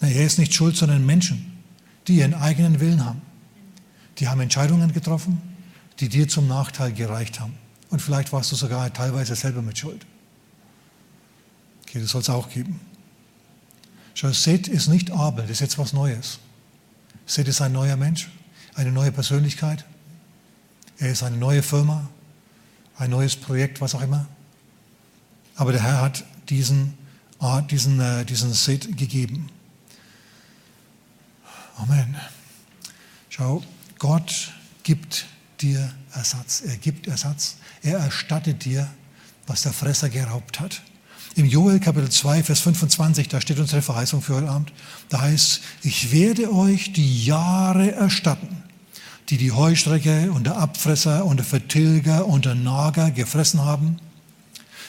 Er 0.00 0.24
ist 0.24 0.38
nicht 0.38 0.52
schuld, 0.52 0.76
sondern 0.76 1.06
Menschen, 1.06 1.58
die 2.06 2.16
ihren 2.16 2.34
eigenen 2.34 2.80
Willen 2.80 3.04
haben. 3.04 3.22
Die 4.18 4.28
haben 4.28 4.40
Entscheidungen 4.40 4.92
getroffen, 4.92 5.40
die 6.00 6.08
dir 6.08 6.28
zum 6.28 6.46
Nachteil 6.46 6.92
gereicht 6.92 7.40
haben. 7.40 7.54
Und 7.90 8.00
vielleicht 8.00 8.32
warst 8.32 8.52
du 8.52 8.56
sogar 8.56 8.92
teilweise 8.92 9.34
selber 9.34 9.62
mit 9.62 9.78
Schuld. 9.78 10.04
Okay, 11.82 12.00
das 12.00 12.10
soll 12.10 12.20
es 12.20 12.30
auch 12.30 12.50
geben. 12.50 12.80
Schau, 14.14 14.32
Seth 14.32 14.68
ist 14.68 14.88
nicht 14.88 15.10
Abel, 15.10 15.42
das 15.42 15.52
ist 15.52 15.60
jetzt 15.60 15.78
was 15.78 15.92
Neues. 15.92 16.38
Seth 17.26 17.48
ist 17.48 17.60
ein 17.60 17.72
neuer 17.72 17.96
Mensch, 17.96 18.30
eine 18.74 18.92
neue 18.92 19.10
Persönlichkeit. 19.12 19.84
Er 20.98 21.10
ist 21.10 21.22
eine 21.22 21.36
neue 21.36 21.62
Firma, 21.62 22.08
ein 22.96 23.10
neues 23.10 23.34
Projekt, 23.36 23.80
was 23.80 23.94
auch 23.94 24.02
immer. 24.02 24.26
Aber 25.56 25.72
der 25.72 25.82
Herr 25.82 26.00
hat 26.00 26.24
diesen, 26.48 26.94
diesen, 27.70 28.00
äh, 28.00 28.24
diesen 28.24 28.52
Seth 28.52 28.96
gegeben. 28.96 29.48
Amen. 31.76 32.16
Schau, 33.28 33.62
Gott 33.98 34.52
gibt 34.82 35.26
dir 35.60 35.92
Ersatz. 36.12 36.60
Er 36.60 36.76
gibt 36.76 37.06
Ersatz. 37.06 37.56
Er 37.82 37.98
erstattet 37.98 38.64
dir, 38.64 38.88
was 39.46 39.62
der 39.62 39.72
Fresser 39.72 40.08
geraubt 40.08 40.60
hat. 40.60 40.82
Im 41.36 41.46
Joel 41.46 41.80
Kapitel 41.80 42.08
2, 42.08 42.44
Vers 42.44 42.60
25, 42.60 43.28
da 43.28 43.40
steht 43.40 43.58
unsere 43.58 43.82
Verheißung 43.82 44.22
für 44.22 44.36
heute 44.36 44.48
Abend. 44.48 44.72
Da 45.08 45.22
heißt, 45.22 45.62
ich 45.82 46.12
werde 46.12 46.52
euch 46.52 46.92
die 46.92 47.24
Jahre 47.24 47.90
erstatten, 47.90 48.62
die 49.30 49.36
die 49.36 49.50
Heuschrecke 49.50 50.30
und 50.30 50.44
der 50.44 50.56
Abfresser 50.58 51.24
und 51.24 51.38
der 51.38 51.46
Vertilger 51.46 52.26
und 52.26 52.44
der 52.44 52.54
Nager 52.54 53.10
gefressen 53.10 53.64
haben. 53.64 53.98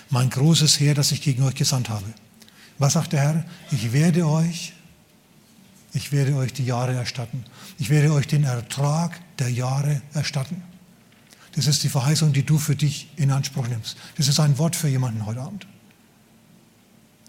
Mein 0.10 0.30
großes 0.30 0.80
Heer, 0.80 0.94
das 0.94 1.12
ich 1.12 1.22
gegen 1.22 1.44
euch 1.44 1.56
gesandt 1.56 1.90
habe. 1.90 2.06
Was 2.78 2.94
sagt 2.94 3.14
der 3.14 3.22
Herr? 3.22 3.46
Ich 3.72 3.94
werde 3.94 4.28
euch, 4.28 4.74
ich 5.94 6.12
werde 6.12 6.36
euch 6.36 6.54
die 6.54 6.66
Jahre 6.66 6.94
erstatten. 6.94 7.46
Ich 7.80 7.90
werde 7.90 8.12
euch 8.14 8.28
den 8.28 8.44
Ertrag 8.44 9.20
der 9.40 9.50
Jahre 9.50 10.02
erstatten. 10.14 10.62
Das 11.56 11.68
ist 11.68 11.84
die 11.84 11.90
Verheißung, 11.90 12.34
die 12.34 12.44
du 12.44 12.58
für 12.58 12.76
dich 12.76 13.10
in 13.16 13.32
Anspruch 13.32 13.68
nimmst. 13.68 13.96
Das 14.18 14.28
ist 14.28 14.40
ein 14.40 14.58
Wort 14.58 14.76
für 14.76 14.90
jemanden 14.90 15.26
heute 15.26 15.42
Abend. 15.42 15.66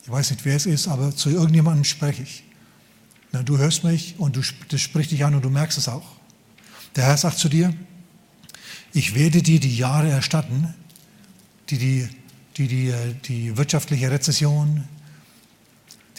Ich 0.03 0.11
weiß 0.11 0.33
nicht, 0.33 0.45
wer 0.45 0.57
es 0.57 0.67
ist, 0.67 0.89
aber 0.89 1.15
zu 1.15 1.31
irgendjemandem 1.31 1.85
spreche 1.85 2.23
ich. 2.23 2.45
Na, 3.33 3.43
du 3.43 3.59
hörst 3.59 3.85
mich 3.85 4.15
und 4.19 4.37
du, 4.37 4.41
das 4.69 4.81
spricht 4.81 5.11
dich 5.11 5.25
an 5.25 5.35
und 5.35 5.45
du 5.45 5.51
merkst 5.51 5.79
es 5.79 5.89
auch. 5.89 6.07
Der 6.97 7.05
Herr 7.05 7.17
sagt 7.17 7.39
zu 7.39 7.49
dir, 7.49 7.75
ich 8.93 9.15
werde 9.15 9.43
dir 9.43 9.61
die 9.61 9.77
Jahre 9.77 10.09
erstatten, 10.09 10.75
die 11.71 11.79
die, 11.79 12.09
die, 12.57 12.69
die, 12.69 12.88
äh, 12.88 13.14
die 13.25 13.57
wirtschaftliche 13.57 14.11
Rezession, 14.11 14.85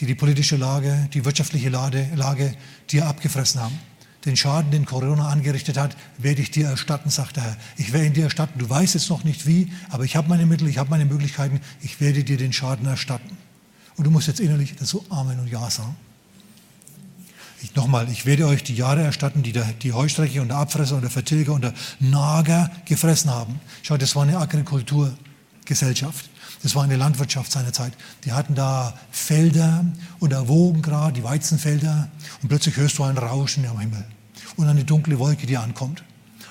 die 0.00 0.06
die 0.06 0.14
politische 0.14 0.56
Lage, 0.56 1.08
die 1.12 1.24
wirtschaftliche 1.24 1.68
Lage, 1.68 2.54
dir 2.90 3.06
abgefressen 3.06 3.60
haben. 3.60 3.78
Den 4.24 4.36
Schaden, 4.36 4.70
den 4.70 4.84
Corona 4.84 5.28
angerichtet 5.28 5.76
hat, 5.76 5.96
werde 6.18 6.42
ich 6.42 6.50
dir 6.50 6.66
erstatten, 6.66 7.08
sagt 7.08 7.36
der 7.36 7.44
Herr. 7.44 7.56
Ich 7.76 7.92
werde 7.92 8.06
ihn 8.06 8.12
dir 8.12 8.24
erstatten. 8.24 8.58
Du 8.58 8.68
weißt 8.68 8.94
jetzt 8.94 9.10
noch 9.10 9.24
nicht 9.24 9.46
wie, 9.46 9.72
aber 9.90 10.04
ich 10.04 10.16
habe 10.16 10.28
meine 10.28 10.44
Mittel, 10.44 10.68
ich 10.68 10.78
habe 10.78 10.90
meine 10.90 11.04
Möglichkeiten. 11.04 11.60
Ich 11.80 12.00
werde 12.00 12.24
dir 12.24 12.36
den 12.36 12.52
Schaden 12.52 12.86
erstatten. 12.86 13.36
Und 13.96 14.04
du 14.04 14.10
musst 14.10 14.28
jetzt 14.28 14.40
innerlich 14.40 14.74
dazu 14.76 15.04
Amen 15.08 15.38
und 15.40 15.48
Ja 15.48 15.70
sagen. 15.70 15.96
Ich, 17.60 17.74
nochmal, 17.74 18.08
ich 18.08 18.24
werde 18.24 18.46
euch 18.46 18.62
die 18.62 18.76
Jahre 18.76 19.02
erstatten, 19.02 19.42
die 19.42 19.50
der, 19.50 19.64
die 19.64 19.92
Heustrecke 19.92 20.40
und 20.40 20.48
der 20.48 20.58
Abfresser 20.58 20.94
und 20.94 21.02
der 21.02 21.10
Vertilger 21.10 21.52
und 21.52 21.62
der 21.62 21.74
Nager 21.98 22.70
gefressen 22.84 23.30
haben. 23.30 23.60
Schau, 23.82 23.96
das 23.96 24.14
war 24.14 24.22
eine 24.22 24.38
Agrikulturgesellschaft. 25.68 26.30
Das 26.62 26.74
war 26.74 26.82
eine 26.82 26.96
Landwirtschaft 26.96 27.52
seiner 27.52 27.72
Zeit. 27.72 27.92
Die 28.24 28.32
hatten 28.32 28.54
da 28.54 28.94
Felder 29.10 29.84
und 30.18 30.34
wogen 30.48 30.82
gerade 30.82 31.12
die 31.12 31.22
Weizenfelder 31.22 32.08
und 32.42 32.48
plötzlich 32.48 32.76
hörst 32.76 32.98
du 32.98 33.04
ein 33.04 33.16
Rauschen 33.16 33.66
am 33.66 33.78
Himmel 33.78 34.04
und 34.56 34.66
eine 34.66 34.84
dunkle 34.84 35.18
Wolke, 35.18 35.46
die 35.46 35.56
ankommt. 35.56 36.02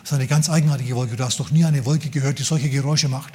Das 0.02 0.12
ist 0.12 0.14
eine 0.14 0.28
ganz 0.28 0.50
eigenartige 0.50 0.96
Wolke. 0.96 1.18
Du 1.18 1.26
hast 1.26 1.40
noch 1.40 1.52
nie 1.52 1.66
eine 1.66 1.86
Wolke 1.86 2.10
gehört, 2.10 2.40
die 2.40 2.44
solche 2.44 2.70
Geräusche 2.70 3.10
macht. 3.10 3.34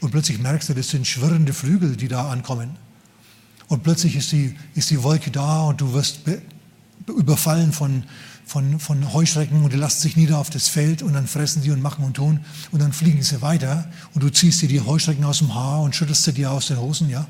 Und 0.00 0.10
plötzlich 0.10 0.40
merkst 0.40 0.68
du, 0.68 0.74
das 0.74 0.88
sind 0.88 1.06
schwirrende 1.06 1.52
Flügel, 1.52 1.96
die 1.96 2.08
da 2.08 2.28
ankommen. 2.28 2.76
Und 3.68 3.84
plötzlich 3.84 4.16
ist 4.16 4.32
die, 4.32 4.56
ist 4.74 4.90
die 4.90 5.02
Wolke 5.02 5.30
da 5.30 5.62
und 5.62 5.80
du 5.80 5.92
wirst 5.92 6.20
überfallen 7.08 7.72
von, 7.72 8.04
von, 8.44 8.78
von 8.78 9.12
Heuschrecken 9.12 9.62
und 9.62 9.72
die 9.72 9.78
lassen 9.78 10.00
sich 10.00 10.16
nieder 10.16 10.38
auf 10.38 10.50
das 10.50 10.68
Feld 10.68 11.02
und 11.02 11.12
dann 11.14 11.26
fressen 11.26 11.62
die 11.62 11.70
und 11.70 11.80
machen 11.80 12.04
und 12.04 12.14
tun 12.14 12.40
und 12.70 12.80
dann 12.80 12.92
fliegen 12.92 13.22
sie 13.22 13.42
weiter 13.42 13.90
und 14.14 14.22
du 14.22 14.30
ziehst 14.30 14.62
dir 14.62 14.68
die 14.68 14.80
Heuschrecken 14.80 15.24
aus 15.24 15.38
dem 15.38 15.54
Haar 15.54 15.82
und 15.82 15.94
schüttelst 15.94 16.24
sie 16.24 16.32
dir 16.32 16.50
aus 16.50 16.68
den 16.68 16.78
Hosen, 16.78 17.08
ja. 17.10 17.26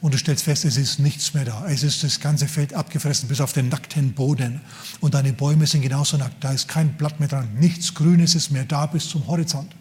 Und 0.00 0.14
du 0.14 0.18
stellst 0.18 0.44
fest, 0.44 0.64
es 0.64 0.76
ist 0.76 1.00
nichts 1.00 1.34
mehr 1.34 1.44
da. 1.44 1.66
Es 1.66 1.82
ist 1.82 2.04
das 2.04 2.20
ganze 2.20 2.46
Feld 2.46 2.72
abgefressen 2.72 3.28
bis 3.28 3.40
auf 3.40 3.52
den 3.52 3.68
nackten 3.68 4.12
Boden. 4.12 4.60
Und 5.00 5.14
deine 5.14 5.32
Bäume 5.32 5.66
sind 5.66 5.82
genauso 5.82 6.16
nackt. 6.16 6.44
Da 6.44 6.52
ist 6.52 6.68
kein 6.68 6.92
Blatt 6.96 7.18
mehr 7.18 7.28
dran. 7.28 7.48
Nichts 7.58 7.94
Grünes 7.94 8.36
ist 8.36 8.50
mehr 8.50 8.64
da 8.64 8.86
bis 8.86 9.08
zum 9.08 9.26
Horizont. 9.26 9.74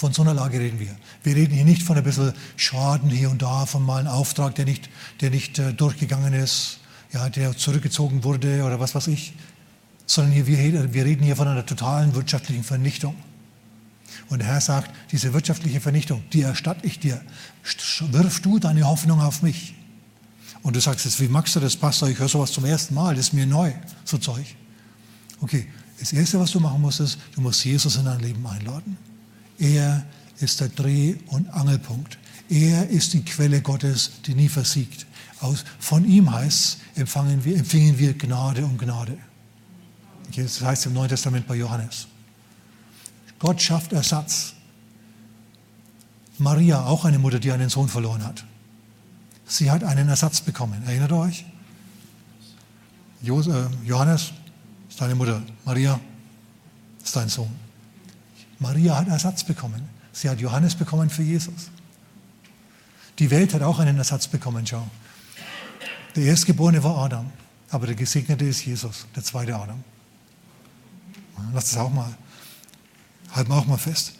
Von 0.00 0.14
so 0.14 0.22
einer 0.22 0.32
Lage 0.32 0.58
reden 0.58 0.80
wir. 0.80 0.96
Wir 1.22 1.36
reden 1.36 1.52
hier 1.52 1.66
nicht 1.66 1.82
von 1.82 1.94
ein 1.94 2.02
bisschen 2.02 2.32
Schaden 2.56 3.10
hier 3.10 3.30
und 3.30 3.42
da, 3.42 3.66
von 3.66 3.84
mal 3.84 3.98
einem 3.98 4.08
Auftrag, 4.08 4.54
der 4.54 4.64
nicht, 4.64 4.88
der 5.20 5.28
nicht 5.28 5.58
äh, 5.58 5.74
durchgegangen 5.74 6.32
ist, 6.32 6.78
ja, 7.12 7.28
der 7.28 7.54
zurückgezogen 7.54 8.24
wurde 8.24 8.64
oder 8.64 8.80
was 8.80 8.94
weiß 8.94 9.08
ich, 9.08 9.34
sondern 10.06 10.32
hier, 10.32 10.46
wir, 10.46 10.94
wir 10.94 11.04
reden 11.04 11.22
hier 11.22 11.36
von 11.36 11.46
einer 11.48 11.66
totalen 11.66 12.14
wirtschaftlichen 12.14 12.64
Vernichtung. 12.64 13.14
Und 14.30 14.38
der 14.38 14.48
Herr 14.48 14.62
sagt, 14.62 14.90
diese 15.12 15.34
wirtschaftliche 15.34 15.82
Vernichtung, 15.82 16.22
die 16.32 16.40
erstatte 16.40 16.86
ich 16.86 16.98
dir. 16.98 17.20
Wirf 18.10 18.40
du 18.40 18.58
deine 18.58 18.86
Hoffnung 18.86 19.20
auf 19.20 19.42
mich. 19.42 19.74
Und 20.62 20.76
du 20.76 20.80
sagst 20.80 21.04
jetzt, 21.04 21.20
wie 21.20 21.28
magst 21.28 21.56
du 21.56 21.60
das, 21.60 21.76
Pastor? 21.76 22.08
Ich 22.08 22.18
höre 22.18 22.28
sowas 22.28 22.52
zum 22.52 22.64
ersten 22.64 22.94
Mal, 22.94 23.16
das 23.16 23.26
ist 23.26 23.32
mir 23.34 23.44
neu, 23.44 23.74
so 24.06 24.16
Zeug. 24.16 24.46
Okay, 25.42 25.66
das 25.98 26.14
Erste, 26.14 26.40
was 26.40 26.52
du 26.52 26.58
machen 26.58 26.80
musst, 26.80 27.00
ist, 27.00 27.18
du 27.34 27.42
musst 27.42 27.62
Jesus 27.62 27.96
in 27.96 28.06
dein 28.06 28.20
Leben 28.20 28.46
einladen. 28.46 28.96
Er 29.60 30.04
ist 30.40 30.60
der 30.60 30.68
Dreh- 30.68 31.16
und 31.26 31.48
Angelpunkt. 31.50 32.18
Er 32.48 32.88
ist 32.88 33.12
die 33.12 33.24
Quelle 33.24 33.60
Gottes, 33.60 34.10
die 34.26 34.34
nie 34.34 34.48
versiegt. 34.48 35.06
Aus, 35.40 35.64
von 35.78 36.04
ihm 36.04 36.32
heißt 36.32 36.78
empfangen 36.96 37.44
wir, 37.44 37.56
empfingen 37.56 37.98
wir 37.98 38.14
Gnade 38.14 38.64
um 38.64 38.76
Gnade. 38.76 39.16
Das 40.34 40.60
heißt 40.60 40.86
im 40.86 40.94
Neuen 40.94 41.08
Testament 41.08 41.46
bei 41.46 41.56
Johannes. 41.56 42.06
Gott 43.38 43.60
schafft 43.60 43.92
Ersatz. 43.92 44.54
Maria, 46.38 46.84
auch 46.84 47.04
eine 47.04 47.18
Mutter, 47.18 47.38
die 47.38 47.52
einen 47.52 47.68
Sohn 47.68 47.88
verloren 47.88 48.24
hat. 48.24 48.44
Sie 49.46 49.70
hat 49.70 49.84
einen 49.84 50.08
Ersatz 50.08 50.40
bekommen. 50.40 50.82
Erinnert 50.86 51.10
ihr 51.10 51.16
euch? 51.16 51.44
Äh, 53.22 53.86
Johannes 53.86 54.32
ist 54.88 55.00
deine 55.00 55.14
Mutter. 55.14 55.42
Maria 55.64 56.00
ist 57.02 57.14
dein 57.14 57.28
Sohn. 57.28 57.69
Maria 58.60 58.96
hat 58.96 59.08
Ersatz 59.08 59.42
bekommen. 59.42 59.88
Sie 60.12 60.28
hat 60.28 60.38
Johannes 60.38 60.74
bekommen 60.74 61.10
für 61.10 61.22
Jesus. 61.22 61.70
Die 63.18 63.30
Welt 63.30 63.52
hat 63.54 63.62
auch 63.62 63.78
einen 63.78 63.98
Ersatz 63.98 64.28
bekommen, 64.28 64.66
schau. 64.66 64.86
Der 66.14 66.24
Erstgeborene 66.24 66.82
war 66.82 66.96
Adam, 66.98 67.30
aber 67.70 67.86
der 67.86 67.96
Gesegnete 67.96 68.44
ist 68.44 68.64
Jesus, 68.64 69.06
der 69.14 69.24
zweite 69.24 69.56
Adam. 69.56 69.82
Lass 71.54 71.70
das 71.70 71.78
auch 71.78 71.90
mal, 71.90 72.12
halten 73.32 73.50
wir 73.50 73.56
auch 73.56 73.66
mal 73.66 73.78
fest. 73.78 74.14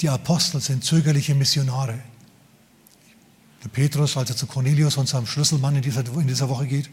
Die 0.00 0.08
Apostel 0.08 0.60
sind 0.60 0.84
zögerliche 0.84 1.34
Missionare. 1.34 1.98
Der 3.62 3.68
Petrus, 3.68 4.16
als 4.16 4.30
er 4.30 4.36
zu 4.36 4.46
Cornelius, 4.46 4.96
unserem 4.96 5.26
Schlüsselmann 5.26 5.76
in 5.76 5.82
dieser, 5.82 6.04
in 6.18 6.26
dieser 6.26 6.48
Woche 6.48 6.66
geht, 6.66 6.90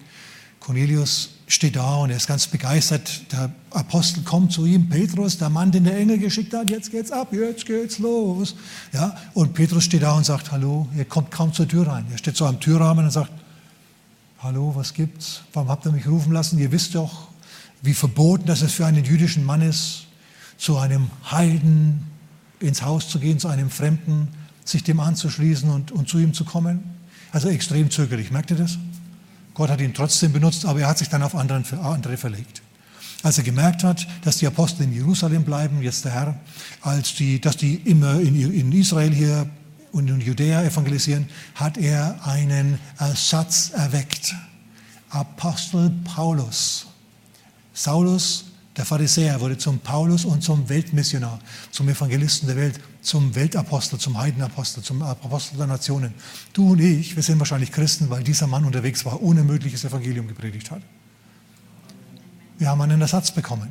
Cornelius 0.62 1.30
steht 1.48 1.76
da 1.76 1.96
und 1.98 2.12
er 2.12 2.18
ist 2.18 2.28
ganz 2.28 2.48
begeistert. 2.48 3.32
Der 3.34 3.52
Apostel 3.72 4.24
kommt 4.24 4.54
zu 4.54 4.66
ihm, 4.66 4.88
Petrus, 4.88 5.38
der 5.38 5.50
Mann, 5.50 5.72
den 5.72 5.84
der 5.84 5.98
Engel 5.98 6.20
geschickt 6.20 6.54
hat, 6.54 6.70
jetzt 6.70 6.92
geht's 6.92 7.12
ab, 7.12 7.34
jetzt 7.34 7.66
geht's 7.66 7.98
los. 7.98 8.56
Ja, 8.94 9.18
und 9.34 9.54
Petrus 9.54 9.84
steht 9.84 10.04
da 10.04 10.14
und 10.14 10.24
sagt, 10.24 10.52
hallo, 10.52 10.88
er 10.96 11.06
kommt 11.06 11.32
kaum 11.32 11.52
zur 11.52 11.68
Tür 11.68 11.88
rein. 11.88 12.06
Er 12.12 12.18
steht 12.20 12.38
so 12.38 12.46
am 12.46 12.60
Türrahmen 12.60 13.06
und 13.06 13.12
sagt, 13.12 13.32
hallo, 14.40 14.72
was 14.76 14.94
gibt's? 14.94 15.42
Warum 15.52 15.68
habt 15.68 15.86
ihr 15.88 15.92
mich 15.92 16.08
rufen 16.08 16.32
lassen? 16.32 16.60
Ihr 16.60 16.72
wisst 16.72 16.94
doch, 16.94 17.30
wie 17.82 17.96
verboten 17.96 18.46
das 18.46 18.62
es 18.62 18.72
für 18.72 18.86
einen 18.86 19.04
jüdischen 19.04 19.44
Mann 19.44 19.64
ist, 19.64 20.06
zu 20.58 20.78
einem 20.78 21.10
Heiden 21.32 22.06
ins 22.60 22.84
Haus 22.84 23.10
zu 23.10 23.20
gehen, 23.20 23.40
zu 23.40 23.48
einem 23.48 23.72
Fremden, 23.72 24.28
sich 24.64 24.84
dem 24.84 25.00
anzuschließen 25.00 25.72
und, 25.72 25.92
und 25.92 26.08
zu 26.08 26.20
ihm 26.20 26.36
zu 26.36 26.46
kommen. 26.46 26.84
Also 27.32 27.50
extrem 27.50 27.90
zögerlich, 27.90 28.30
merkt 28.30 28.52
ihr 28.52 28.58
das? 28.58 28.78
Gott 29.62 29.70
hat 29.70 29.82
ihn 29.82 29.94
trotzdem 29.94 30.34
benutzt, 30.34 30.66
aber 30.66 30.80
er 30.80 30.88
hat 30.88 30.98
sich 30.98 31.10
dann 31.10 31.22
auf 31.22 31.36
anderen, 31.36 31.64
andere 31.84 32.18
verlegt. 32.18 32.64
Als 33.22 33.38
er 33.38 33.44
gemerkt 33.44 33.84
hat, 33.84 34.08
dass 34.24 34.38
die 34.38 34.48
Apostel 34.48 34.86
in 34.86 34.92
Jerusalem 34.92 35.44
bleiben, 35.44 35.84
jetzt 35.84 36.04
der 36.04 36.14
Herr, 36.14 36.36
als 36.82 37.14
die, 37.14 37.40
dass 37.40 37.58
die 37.58 37.76
immer 37.76 38.20
in, 38.20 38.36
in 38.36 38.72
Israel 38.72 39.14
hier 39.14 39.48
und 39.92 40.10
in 40.10 40.20
Judäa 40.20 40.64
evangelisieren, 40.64 41.30
hat 41.54 41.78
er 41.78 42.26
einen 42.26 42.80
Ersatz 42.98 43.70
erweckt. 43.70 44.34
Apostel 45.12 45.92
Paulus. 46.06 46.88
Saulus 47.72 48.46
der 48.82 48.88
Pharisäer 48.88 49.40
wurde 49.40 49.60
zum 49.60 49.78
Paulus 49.78 50.26
und 50.26 50.42
zum 50.42 50.68
Weltmissionar, 50.68 51.40
zum 51.70 51.88
Evangelisten 51.88 52.48
der 52.48 52.58
Welt, 52.58 52.80
zum 53.04 53.36
Weltapostel, 53.36 54.00
zum 54.00 54.18
Heidenapostel, 54.18 54.82
zum 54.82 55.04
Apostel 55.04 55.58
der 55.58 55.68
Nationen. 55.68 56.16
Du 56.52 56.72
und 56.72 56.80
ich, 56.80 57.16
wir 57.16 57.22
sind 57.22 57.38
wahrscheinlich 57.38 57.72
Christen, 57.72 58.10
weil 58.10 58.24
dieser 58.24 58.48
Mann 58.48 58.66
unterwegs 58.66 59.06
war, 59.06 59.22
ohne 59.22 59.44
mögliches 59.44 59.84
Evangelium 59.84 60.28
gepredigt 60.28 60.72
hat. 60.72 60.82
Wir 62.58 62.70
haben 62.70 62.82
einen 62.82 63.00
Ersatz 63.00 63.30
bekommen. 63.30 63.70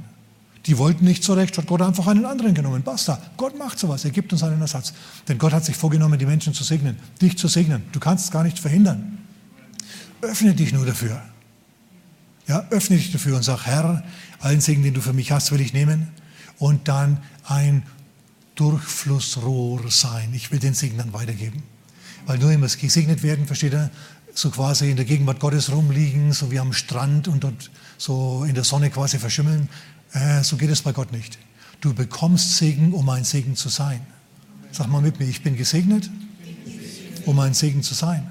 Die 0.66 0.78
wollten 0.78 1.04
nicht 1.04 1.24
zurecht, 1.24 1.58
hat 1.58 1.66
Gott 1.66 1.82
einfach 1.82 2.06
einen 2.06 2.24
anderen 2.24 2.54
genommen. 2.54 2.84
Basta. 2.84 3.20
Gott 3.36 3.58
macht 3.58 3.80
sowas. 3.80 4.04
Er 4.04 4.12
gibt 4.12 4.32
uns 4.32 4.44
einen 4.44 4.60
Ersatz. 4.60 4.92
Denn 5.26 5.38
Gott 5.38 5.52
hat 5.52 5.64
sich 5.64 5.74
vorgenommen, 5.74 6.20
die 6.20 6.26
Menschen 6.26 6.54
zu 6.54 6.62
segnen, 6.62 6.96
dich 7.20 7.36
zu 7.36 7.48
segnen. 7.48 7.82
Du 7.90 7.98
kannst 7.98 8.26
es 8.26 8.30
gar 8.30 8.44
nicht 8.44 8.60
verhindern. 8.60 9.18
Öffne 10.20 10.54
dich 10.54 10.72
nur 10.72 10.86
dafür. 10.86 11.20
Ja, 12.50 12.66
öffne 12.70 12.96
dich 12.96 13.12
dafür 13.12 13.36
und 13.36 13.44
sag, 13.44 13.64
Herr, 13.64 14.02
allen 14.40 14.60
Segen, 14.60 14.82
den 14.82 14.94
du 14.94 15.00
für 15.00 15.12
mich 15.12 15.32
hast, 15.32 15.52
will 15.52 15.60
ich 15.60 15.72
nehmen 15.72 16.08
und 16.58 16.88
dann 16.88 17.22
ein 17.44 17.82
Durchflussrohr 18.54 19.90
sein. 19.90 20.32
Ich 20.34 20.50
will 20.50 20.58
den 20.58 20.74
Segen 20.74 20.98
dann 20.98 21.12
weitergeben. 21.12 21.62
Weil 22.26 22.38
nur 22.38 22.52
immer 22.52 22.66
gesegnet 22.68 23.22
werden, 23.22 23.46
versteht 23.46 23.72
er, 23.72 23.90
so 24.34 24.50
quasi 24.50 24.90
in 24.90 24.96
der 24.96 25.04
Gegenwart 25.04 25.40
Gottes 25.40 25.72
rumliegen, 25.72 26.32
so 26.32 26.50
wie 26.50 26.58
am 26.58 26.72
Strand 26.72 27.28
und 27.28 27.44
dort 27.44 27.70
so 27.98 28.44
in 28.44 28.54
der 28.54 28.64
Sonne 28.64 28.90
quasi 28.90 29.18
verschimmeln, 29.18 29.68
äh, 30.12 30.42
so 30.42 30.56
geht 30.56 30.70
es 30.70 30.82
bei 30.82 30.92
Gott 30.92 31.12
nicht. 31.12 31.38
Du 31.80 31.94
bekommst 31.94 32.56
Segen, 32.56 32.92
um 32.92 33.08
ein 33.08 33.24
Segen 33.24 33.56
zu 33.56 33.68
sein. 33.68 34.00
Sag 34.72 34.88
mal 34.88 35.00
mit 35.00 35.18
mir, 35.18 35.26
ich 35.26 35.42
bin 35.42 35.56
gesegnet, 35.56 36.10
um 37.26 37.38
ein 37.40 37.54
Segen 37.54 37.82
zu 37.82 37.94
sein. 37.94 38.30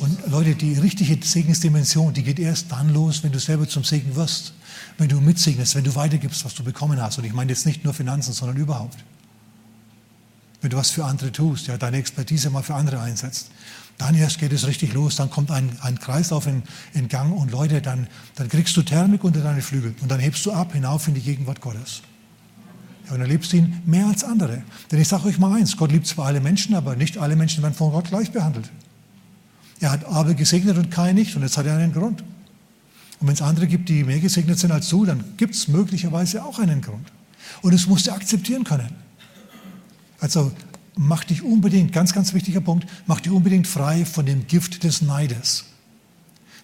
Und 0.00 0.30
Leute, 0.30 0.54
die 0.54 0.74
richtige 0.74 1.24
Segensdimension, 1.24 2.14
die 2.14 2.22
geht 2.22 2.38
erst 2.38 2.72
dann 2.72 2.88
los, 2.92 3.22
wenn 3.22 3.32
du 3.32 3.38
selber 3.38 3.68
zum 3.68 3.84
Segen 3.84 4.16
wirst. 4.16 4.54
Wenn 4.96 5.08
du 5.08 5.20
mitsegnest, 5.20 5.74
wenn 5.74 5.84
du 5.84 5.94
weitergibst, 5.94 6.44
was 6.44 6.54
du 6.54 6.64
bekommen 6.64 7.00
hast. 7.00 7.18
Und 7.18 7.24
ich 7.24 7.34
meine 7.34 7.52
jetzt 7.52 7.66
nicht 7.66 7.84
nur 7.84 7.92
Finanzen, 7.92 8.32
sondern 8.32 8.56
überhaupt. 8.56 8.96
wenn 10.60 10.70
du 10.70 10.76
was 10.76 10.90
für 10.90 11.04
andere 11.04 11.32
tust, 11.32 11.66
ja, 11.68 11.78
deine 11.78 11.96
Expertise 11.96 12.50
mal 12.50 12.62
für 12.62 12.74
andere 12.74 13.00
einsetzt. 13.00 13.50
Dann 13.98 14.14
erst 14.14 14.38
geht 14.38 14.52
es 14.52 14.66
richtig 14.66 14.92
los, 14.92 15.16
dann 15.16 15.30
kommt 15.30 15.50
ein, 15.50 15.70
ein 15.82 15.98
Kreislauf 15.98 16.46
in, 16.46 16.62
in 16.94 17.08
Gang 17.08 17.36
und 17.36 17.50
Leute, 17.50 17.82
dann, 17.82 18.08
dann 18.34 18.48
kriegst 18.48 18.76
du 18.76 18.82
Thermik 18.82 19.24
unter 19.24 19.40
deine 19.40 19.62
Flügel 19.62 19.94
und 20.00 20.10
dann 20.10 20.20
hebst 20.20 20.44
du 20.46 20.52
ab 20.52 20.72
hinauf 20.72 21.08
in 21.08 21.14
die 21.14 21.20
Gegenwart 21.20 21.60
Gottes. 21.60 22.02
Und 23.10 23.18
du 23.18 23.56
ihn 23.56 23.82
mehr 23.86 24.06
als 24.06 24.22
andere. 24.22 24.62
Denn 24.90 25.00
ich 25.00 25.08
sage 25.08 25.26
euch 25.26 25.38
mal 25.38 25.58
eins, 25.58 25.76
Gott 25.76 25.90
liebt 25.90 26.06
zwar 26.06 26.26
alle 26.26 26.40
Menschen, 26.40 26.76
aber 26.76 26.94
nicht 26.94 27.18
alle 27.18 27.34
Menschen 27.34 27.62
werden 27.62 27.74
von 27.74 27.90
Gott 27.90 28.08
gleich 28.08 28.30
behandelt. 28.30 28.70
Er 29.80 29.90
hat 29.90 30.04
Abel 30.04 30.34
gesegnet 30.34 30.76
und 30.76 30.90
Kai 30.90 31.12
nicht 31.12 31.34
und 31.36 31.42
jetzt 31.42 31.56
hat 31.56 31.66
er 31.66 31.76
einen 31.76 31.92
Grund. 31.92 32.22
Und 33.20 33.26
wenn 33.26 33.34
es 33.34 33.42
andere 33.42 33.66
gibt, 33.66 33.88
die 33.88 34.04
mehr 34.04 34.20
gesegnet 34.20 34.58
sind 34.58 34.72
als 34.72 34.88
du, 34.88 35.04
dann 35.04 35.24
gibt 35.36 35.54
es 35.54 35.68
möglicherweise 35.68 36.44
auch 36.44 36.58
einen 36.58 36.80
Grund. 36.80 37.10
Und 37.62 37.72
es 37.72 37.86
musst 37.86 38.06
du 38.06 38.12
akzeptieren 38.12 38.64
können. 38.64 38.90
Also 40.20 40.52
mach 40.96 41.24
dich 41.24 41.42
unbedingt, 41.42 41.92
ganz, 41.92 42.12
ganz 42.12 42.34
wichtiger 42.34 42.60
Punkt, 42.60 42.86
mach 43.06 43.20
dich 43.20 43.32
unbedingt 43.32 43.66
frei 43.66 44.04
von 44.04 44.26
dem 44.26 44.46
Gift 44.46 44.84
des 44.84 45.02
Neides. 45.02 45.64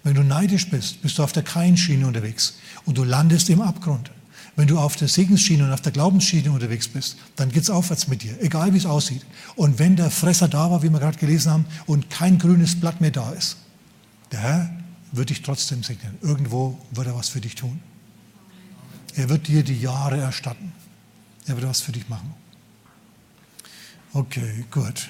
Wenn 0.03 0.15
du 0.15 0.23
neidisch 0.23 0.69
bist, 0.71 1.03
bist 1.03 1.19
du 1.19 1.23
auf 1.23 1.33
der 1.33 1.43
Keinschiene 1.43 2.07
unterwegs 2.07 2.59
und 2.85 2.97
du 2.99 3.05
landest 3.05 3.51
im 3.51 3.61
Abgrund. 3.61 4.11
Wenn 4.57 4.67
du 4.67 4.79
auf 4.79 4.97
der 4.97 5.09
Segensschiene 5.09 5.65
und 5.65 5.73
auf 5.73 5.83
der 5.83 5.93
Glaubensschiene 5.93 6.51
unterwegs 6.51 6.89
bist, 6.89 7.19
dann 7.37 7.53
geht 7.53 7.63
es 7.63 7.71
aufwärts 7.71 8.09
mit 8.09 8.23
dir, 8.23 8.41
egal 8.41 8.73
wie 8.73 8.79
es 8.79 8.87
aussieht. 8.87 9.25
Und 9.55 9.79
wenn 9.79 9.97
der 9.97 10.11
Fresser 10.11 10.49
da 10.49 10.71
war, 10.71 10.83
wie 10.83 10.89
wir 10.89 10.99
gerade 10.99 11.19
gelesen 11.19 11.53
haben, 11.53 11.67
und 11.85 12.09
kein 12.09 12.39
grünes 12.39 12.81
Blatt 12.81 13.03
mehr 13.03 13.11
da 13.11 13.31
ist, 13.33 13.59
der 14.33 14.41
Herr 14.41 14.71
wird 15.13 15.29
dich 15.29 15.43
trotzdem 15.43 15.83
segnen. 15.83 16.17
Irgendwo 16.23 16.79
wird 16.91 17.07
er 17.07 17.15
was 17.15 17.29
für 17.29 17.41
dich 17.41 17.55
tun. 17.55 17.81
Er 19.15 19.29
wird 19.29 19.47
dir 19.47 19.63
die 19.63 19.79
Jahre 19.79 20.19
erstatten. 20.19 20.73
Er 21.47 21.57
wird 21.57 21.69
was 21.69 21.83
für 21.83 21.93
dich 21.93 22.09
machen. 22.09 22.33
Okay, 24.15 24.65
gut. 24.71 25.09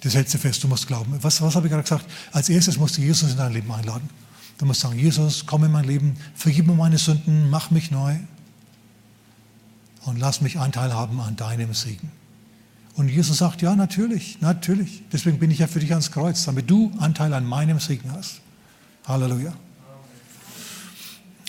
Das 0.00 0.16
hältst 0.16 0.34
du 0.34 0.38
fest, 0.38 0.62
du 0.64 0.66
musst 0.66 0.88
glauben. 0.88 1.16
Was, 1.22 1.40
was 1.40 1.54
habe 1.54 1.68
ich 1.68 1.70
gerade 1.70 1.84
gesagt? 1.84 2.04
Als 2.32 2.48
erstes 2.48 2.76
musst 2.76 2.98
du 2.98 3.02
Jesus 3.02 3.30
in 3.30 3.36
dein 3.36 3.52
Leben 3.52 3.70
einladen. 3.70 4.10
Du 4.58 4.66
musst 4.66 4.80
sagen, 4.80 4.98
Jesus, 4.98 5.46
komm 5.46 5.64
in 5.64 5.70
mein 5.70 5.84
Leben, 5.84 6.16
vergib 6.34 6.66
mir 6.66 6.74
meine 6.74 6.98
Sünden, 6.98 7.48
mach 7.48 7.70
mich 7.70 7.92
neu 7.92 8.16
und 10.04 10.18
lass 10.18 10.40
mich 10.40 10.58
Anteil 10.58 10.92
haben 10.92 11.20
an 11.20 11.36
deinem 11.36 11.74
Segen. 11.74 12.10
Und 12.94 13.08
Jesus 13.08 13.38
sagt, 13.38 13.62
ja, 13.62 13.74
natürlich, 13.74 14.40
natürlich. 14.40 15.02
Deswegen 15.12 15.38
bin 15.38 15.50
ich 15.50 15.60
ja 15.60 15.66
für 15.66 15.80
dich 15.80 15.92
ans 15.92 16.10
Kreuz, 16.10 16.44
damit 16.44 16.68
du 16.68 16.92
Anteil 16.98 17.32
an 17.32 17.46
meinem 17.46 17.80
Segen 17.80 18.12
hast. 18.12 18.40
Halleluja. 19.06 19.54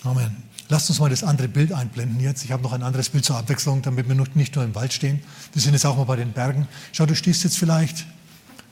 Amen. 0.04 0.44
Lasst 0.70 0.90
uns 0.90 1.00
mal 1.00 1.10
das 1.10 1.24
andere 1.24 1.50
Bild 1.50 1.74
einblenden 1.74 2.20
jetzt. 2.20 2.46
Ich 2.46 2.52
habe 2.52 2.64
noch 2.64 2.72
ein 2.72 2.84
anderes 2.84 3.10
Bild 3.10 3.26
zur 3.26 3.38
Abwechslung, 3.38 3.82
damit 3.82 4.08
wir 4.08 4.16
nicht 4.36 4.56
nur 4.56 4.64
im 4.64 4.74
Wald 4.74 4.94
stehen. 4.94 5.22
Wir 5.52 5.62
sind 5.62 5.74
jetzt 5.74 5.86
auch 5.86 5.98
mal 5.98 6.06
bei 6.06 6.16
den 6.16 6.32
Bergen. 6.32 6.68
Schau, 6.94 7.06
du 7.06 7.16
stehst 7.16 7.44
jetzt 7.44 7.58
vielleicht, 7.58 8.06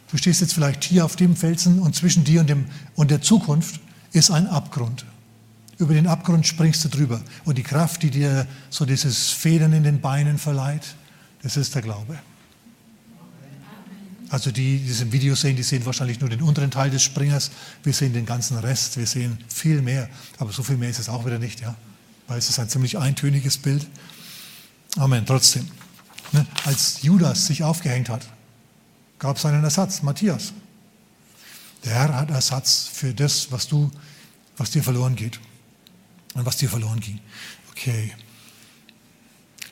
du 0.09 0.17
stehst 0.17 0.39
jetzt 0.41 0.53
vielleicht 0.53 0.83
hier 0.83 1.03
auf 1.03 1.17
dem 1.17 1.35
Felsen 1.35 1.79
und 1.79 1.95
zwischen 1.95 2.23
dir 2.23 2.39
und, 2.39 2.49
dem, 2.49 2.65
und 2.95 3.11
der 3.11 3.21
Zukunft 3.21 3.81
ist 4.13 4.31
ein 4.31 4.47
Abgrund. 4.47 5.05
Über 5.81 5.93
den 5.93 6.07
Abgrund 6.07 6.45
springst 6.45 6.85
du 6.85 6.89
drüber. 6.89 7.21
Und 7.43 7.57
die 7.57 7.63
Kraft, 7.63 8.03
die 8.03 8.11
dir 8.11 8.47
so 8.69 8.85
dieses 8.85 9.31
Federn 9.31 9.73
in 9.73 9.83
den 9.83 9.99
Beinen 9.99 10.37
verleiht, 10.37 10.95
das 11.41 11.57
ist 11.57 11.73
der 11.75 11.81
Glaube. 11.81 12.19
Also 14.29 14.51
die, 14.51 14.77
die 14.77 15.01
im 15.01 15.11
Video 15.11 15.35
sehen, 15.35 15.57
die 15.57 15.63
sehen 15.63 15.85
wahrscheinlich 15.85 16.21
nur 16.21 16.29
den 16.29 16.41
unteren 16.41 16.71
Teil 16.71 16.89
des 16.89 17.03
Springers. 17.03 17.51
Wir 17.83 17.93
sehen 17.93 18.13
den 18.13 18.25
ganzen 18.25 18.57
Rest, 18.57 18.95
wir 18.95 19.07
sehen 19.07 19.39
viel 19.49 19.81
mehr. 19.81 20.07
Aber 20.37 20.53
so 20.53 20.63
viel 20.63 20.77
mehr 20.77 20.89
ist 20.89 20.99
es 20.99 21.09
auch 21.09 21.25
wieder 21.25 21.39
nicht, 21.39 21.59
ja 21.59 21.75
weil 22.31 22.37
es 22.37 22.47
ist 22.47 22.59
ein 22.59 22.69
ziemlich 22.69 22.97
eintöniges 22.97 23.57
Bild. 23.57 23.85
Amen, 24.95 25.25
trotzdem. 25.25 25.67
Ne? 26.31 26.45
Als 26.63 27.01
Judas 27.01 27.47
sich 27.47 27.61
aufgehängt 27.61 28.07
hat, 28.07 28.25
gab 29.19 29.35
es 29.35 29.45
einen 29.45 29.65
Ersatz, 29.65 30.01
Matthias. 30.01 30.53
Der 31.83 31.93
Herr 31.93 32.15
hat 32.15 32.29
Ersatz 32.29 32.89
für 32.93 33.13
das, 33.13 33.51
was, 33.51 33.67
du, 33.67 33.91
was 34.55 34.71
dir 34.71 34.81
verloren 34.81 35.17
geht 35.17 35.41
und 36.33 36.45
was 36.45 36.57
dir 36.57 36.69
verloren 36.69 36.99
ging. 36.99 37.19
Okay. 37.71 38.13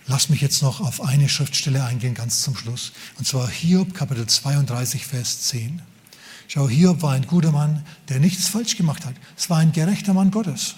Lass 0.07 0.29
mich 0.29 0.41
jetzt 0.41 0.63
noch 0.63 0.81
auf 0.81 1.01
eine 1.01 1.29
Schriftstelle 1.29 1.83
eingehen, 1.83 2.15
ganz 2.15 2.41
zum 2.41 2.55
Schluss. 2.55 2.93
Und 3.19 3.27
zwar 3.27 3.47
Hiob, 3.47 3.93
Kapitel 3.93 4.25
32, 4.25 5.05
Vers 5.05 5.41
10. 5.43 5.83
Schau, 6.47 6.67
Hiob 6.67 7.03
war 7.03 7.13
ein 7.13 7.27
guter 7.27 7.51
Mann, 7.51 7.85
der 8.09 8.19
nichts 8.19 8.47
falsch 8.47 8.75
gemacht 8.75 9.05
hat. 9.05 9.13
Es 9.37 9.51
war 9.51 9.59
ein 9.59 9.71
gerechter 9.71 10.15
Mann 10.15 10.31
Gottes. 10.31 10.75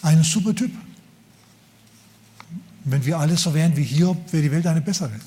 Ein 0.00 0.24
super 0.24 0.54
Typ. 0.54 0.70
Wenn 2.84 3.04
wir 3.04 3.18
alle 3.18 3.36
so 3.36 3.52
wären 3.52 3.76
wie 3.76 3.84
Hiob, 3.84 4.32
wäre 4.32 4.42
die 4.42 4.50
Welt 4.50 4.66
eine 4.66 4.80
bessere. 4.80 5.20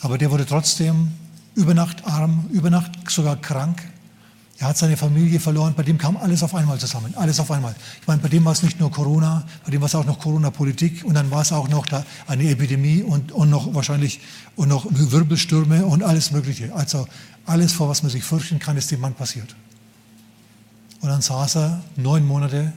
Aber 0.00 0.16
der 0.16 0.30
wurde 0.30 0.46
trotzdem 0.46 1.12
über 1.54 1.74
Nacht 1.74 2.06
arm, 2.06 2.48
über 2.50 2.70
Nacht 2.70 2.92
sogar 3.10 3.36
krank. 3.40 3.82
Er 4.58 4.68
hat 4.68 4.78
seine 4.78 4.96
Familie 4.96 5.38
verloren, 5.38 5.74
bei 5.76 5.82
dem 5.82 5.98
kam 5.98 6.16
alles 6.16 6.42
auf 6.42 6.54
einmal 6.54 6.78
zusammen, 6.78 7.14
alles 7.16 7.40
auf 7.40 7.50
einmal. 7.50 7.74
Ich 8.00 8.06
meine, 8.06 8.22
bei 8.22 8.28
dem 8.28 8.42
war 8.46 8.52
es 8.52 8.62
nicht 8.62 8.80
nur 8.80 8.90
Corona, 8.90 9.46
bei 9.64 9.70
dem 9.70 9.82
war 9.82 9.86
es 9.86 9.94
auch 9.94 10.06
noch 10.06 10.18
Corona-Politik 10.18 11.04
und 11.04 11.12
dann 11.12 11.30
war 11.30 11.42
es 11.42 11.52
auch 11.52 11.68
noch 11.68 11.86
eine 12.26 12.48
Epidemie 12.48 13.02
und, 13.02 13.32
und 13.32 13.50
noch 13.50 13.74
wahrscheinlich 13.74 14.20
und 14.56 14.68
noch 14.68 14.86
Wirbelstürme 14.88 15.84
und 15.84 16.02
alles 16.02 16.30
Mögliche. 16.30 16.74
Also 16.74 17.06
alles, 17.44 17.72
vor 17.72 17.90
was 17.90 18.02
man 18.02 18.10
sich 18.10 18.24
fürchten 18.24 18.58
kann, 18.58 18.78
ist 18.78 18.90
dem 18.90 19.00
Mann 19.00 19.12
passiert. 19.12 19.54
Und 21.00 21.10
dann 21.10 21.20
saß 21.20 21.56
er 21.56 21.84
neun 21.96 22.26
Monate 22.26 22.72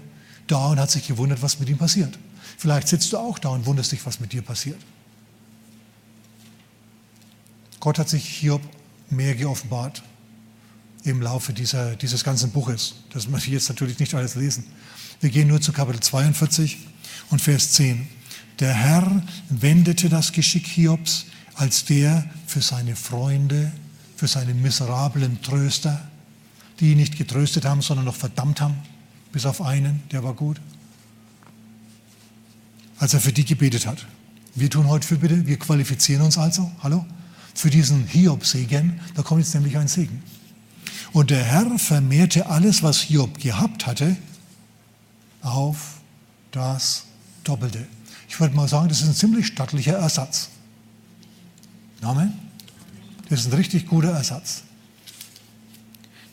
da 0.47 0.67
und 0.67 0.79
hat 0.79 0.91
sich 0.91 1.07
gewundert, 1.07 1.41
was 1.41 1.61
mit 1.61 1.69
ihm 1.69 1.77
passiert. 1.77 2.19
Vielleicht 2.57 2.89
sitzt 2.89 3.13
du 3.13 3.17
auch 3.17 3.39
da 3.39 3.49
und 3.49 3.65
wunderst 3.65 3.93
dich, 3.93 4.05
was 4.05 4.19
mit 4.19 4.33
dir 4.33 4.41
passiert. 4.41 4.79
Gott 7.79 7.97
hat 7.97 8.09
sich 8.09 8.25
Hiob 8.25 8.61
mehr 9.09 9.33
geoffenbart 9.35 10.03
im 11.03 11.21
Laufe 11.21 11.53
dieser, 11.53 11.95
dieses 11.95 12.23
ganzen 12.23 12.51
Buches. 12.51 12.95
Das 13.11 13.27
möchte 13.27 13.47
ich 13.47 13.53
jetzt 13.53 13.69
natürlich 13.69 13.99
nicht 13.99 14.13
alles 14.13 14.35
lesen. 14.35 14.65
Wir 15.21 15.29
gehen 15.29 15.47
nur 15.47 15.61
zu 15.61 15.71
Kapitel 15.71 15.99
42 15.99 16.77
und 17.29 17.41
Vers 17.41 17.71
10. 17.71 18.07
Der 18.59 18.73
Herr 18.73 19.21
wendete 19.49 20.09
das 20.09 20.31
Geschick 20.31 20.67
Hiobs 20.67 21.25
als 21.55 21.85
der 21.85 22.25
für 22.47 22.61
seine 22.61 22.95
Freunde, 22.95 23.71
für 24.15 24.27
seine 24.27 24.53
miserablen 24.53 25.41
Tröster, 25.41 26.09
die 26.79 26.91
ihn 26.91 26.97
nicht 26.97 27.17
getröstet 27.17 27.65
haben, 27.65 27.81
sondern 27.81 28.05
noch 28.05 28.15
verdammt 28.15 28.61
haben, 28.61 28.75
bis 29.31 29.45
auf 29.45 29.61
einen, 29.61 30.01
der 30.11 30.23
war 30.23 30.33
gut. 30.33 30.59
Als 32.97 33.13
er 33.13 33.21
für 33.21 33.31
die 33.31 33.45
gebetet 33.45 33.85
hat. 33.85 34.05
Wir 34.55 34.69
tun 34.69 34.87
heute 34.87 35.07
für 35.07 35.17
bitte, 35.17 35.45
wir 35.45 35.57
qualifizieren 35.57 36.23
uns 36.23 36.37
also, 36.37 36.69
hallo, 36.81 37.05
für 37.53 37.69
diesen 37.69 38.07
Hiob-Segen. 38.07 38.99
Da 39.15 39.21
kommt 39.21 39.41
jetzt 39.41 39.53
nämlich 39.53 39.77
ein 39.77 39.87
Segen. 39.87 40.21
Und 41.11 41.31
der 41.31 41.43
Herr 41.43 41.79
vermehrte 41.79 42.45
alles, 42.47 42.83
was 42.83 43.01
Hiob 43.01 43.39
gehabt 43.39 43.87
hatte, 43.87 44.15
auf 45.41 45.99
das 46.51 47.05
Doppelte. 47.43 47.87
Ich 48.27 48.39
würde 48.39 48.55
mal 48.55 48.67
sagen, 48.67 48.89
das 48.89 49.01
ist 49.01 49.07
ein 49.07 49.15
ziemlich 49.15 49.47
stattlicher 49.47 49.97
Ersatz. 49.97 50.49
Amen. 52.01 52.33
Das 53.29 53.41
ist 53.41 53.47
ein 53.47 53.53
richtig 53.53 53.87
guter 53.87 54.11
Ersatz. 54.11 54.63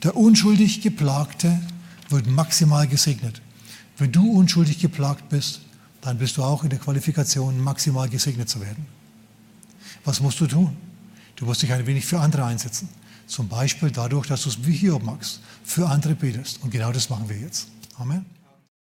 Der 0.03 0.17
unschuldig 0.17 0.83
Geplagte 0.83 1.59
wird 2.11 2.27
maximal 2.27 2.87
gesegnet. 2.87 3.41
Wenn 3.99 4.13
du 4.13 4.31
unschuldig 4.31 4.79
geplagt 4.79 5.29
bist, 5.29 5.63
dann 6.03 6.19
bist 6.19 6.37
du 6.37 6.43
auch 6.43 6.63
in 6.63 6.71
der 6.71 6.79
Qualifikation, 6.79 7.59
maximal 7.61 8.09
gesegnet 8.09 8.49
zu 8.49 8.61
werden. 8.61 8.87
Was 10.05 10.21
musst 10.21 10.39
du 10.41 10.47
tun? 10.47 10.77
Du 11.35 11.47
musst 11.47 11.63
dich 11.63 11.73
ein 11.73 11.87
wenig 11.87 12.07
für 12.07 12.21
andere 12.21 12.45
einsetzen. 12.45 12.89
Zum 13.27 13.49
Beispiel 13.49 13.91
dadurch, 13.91 14.27
dass 14.27 14.43
du 14.43 14.51
es 14.51 14.67
wie 14.67 14.73
Hiob 14.73 15.03
magst, 15.03 15.41
für 15.65 15.89
andere 15.89 16.15
betest. 16.15 16.63
Und 16.63 16.71
genau 16.71 16.93
das 16.93 17.11
machen 17.11 17.29
wir 17.29 17.39
jetzt. 17.39 17.69
Amen. 17.99 18.36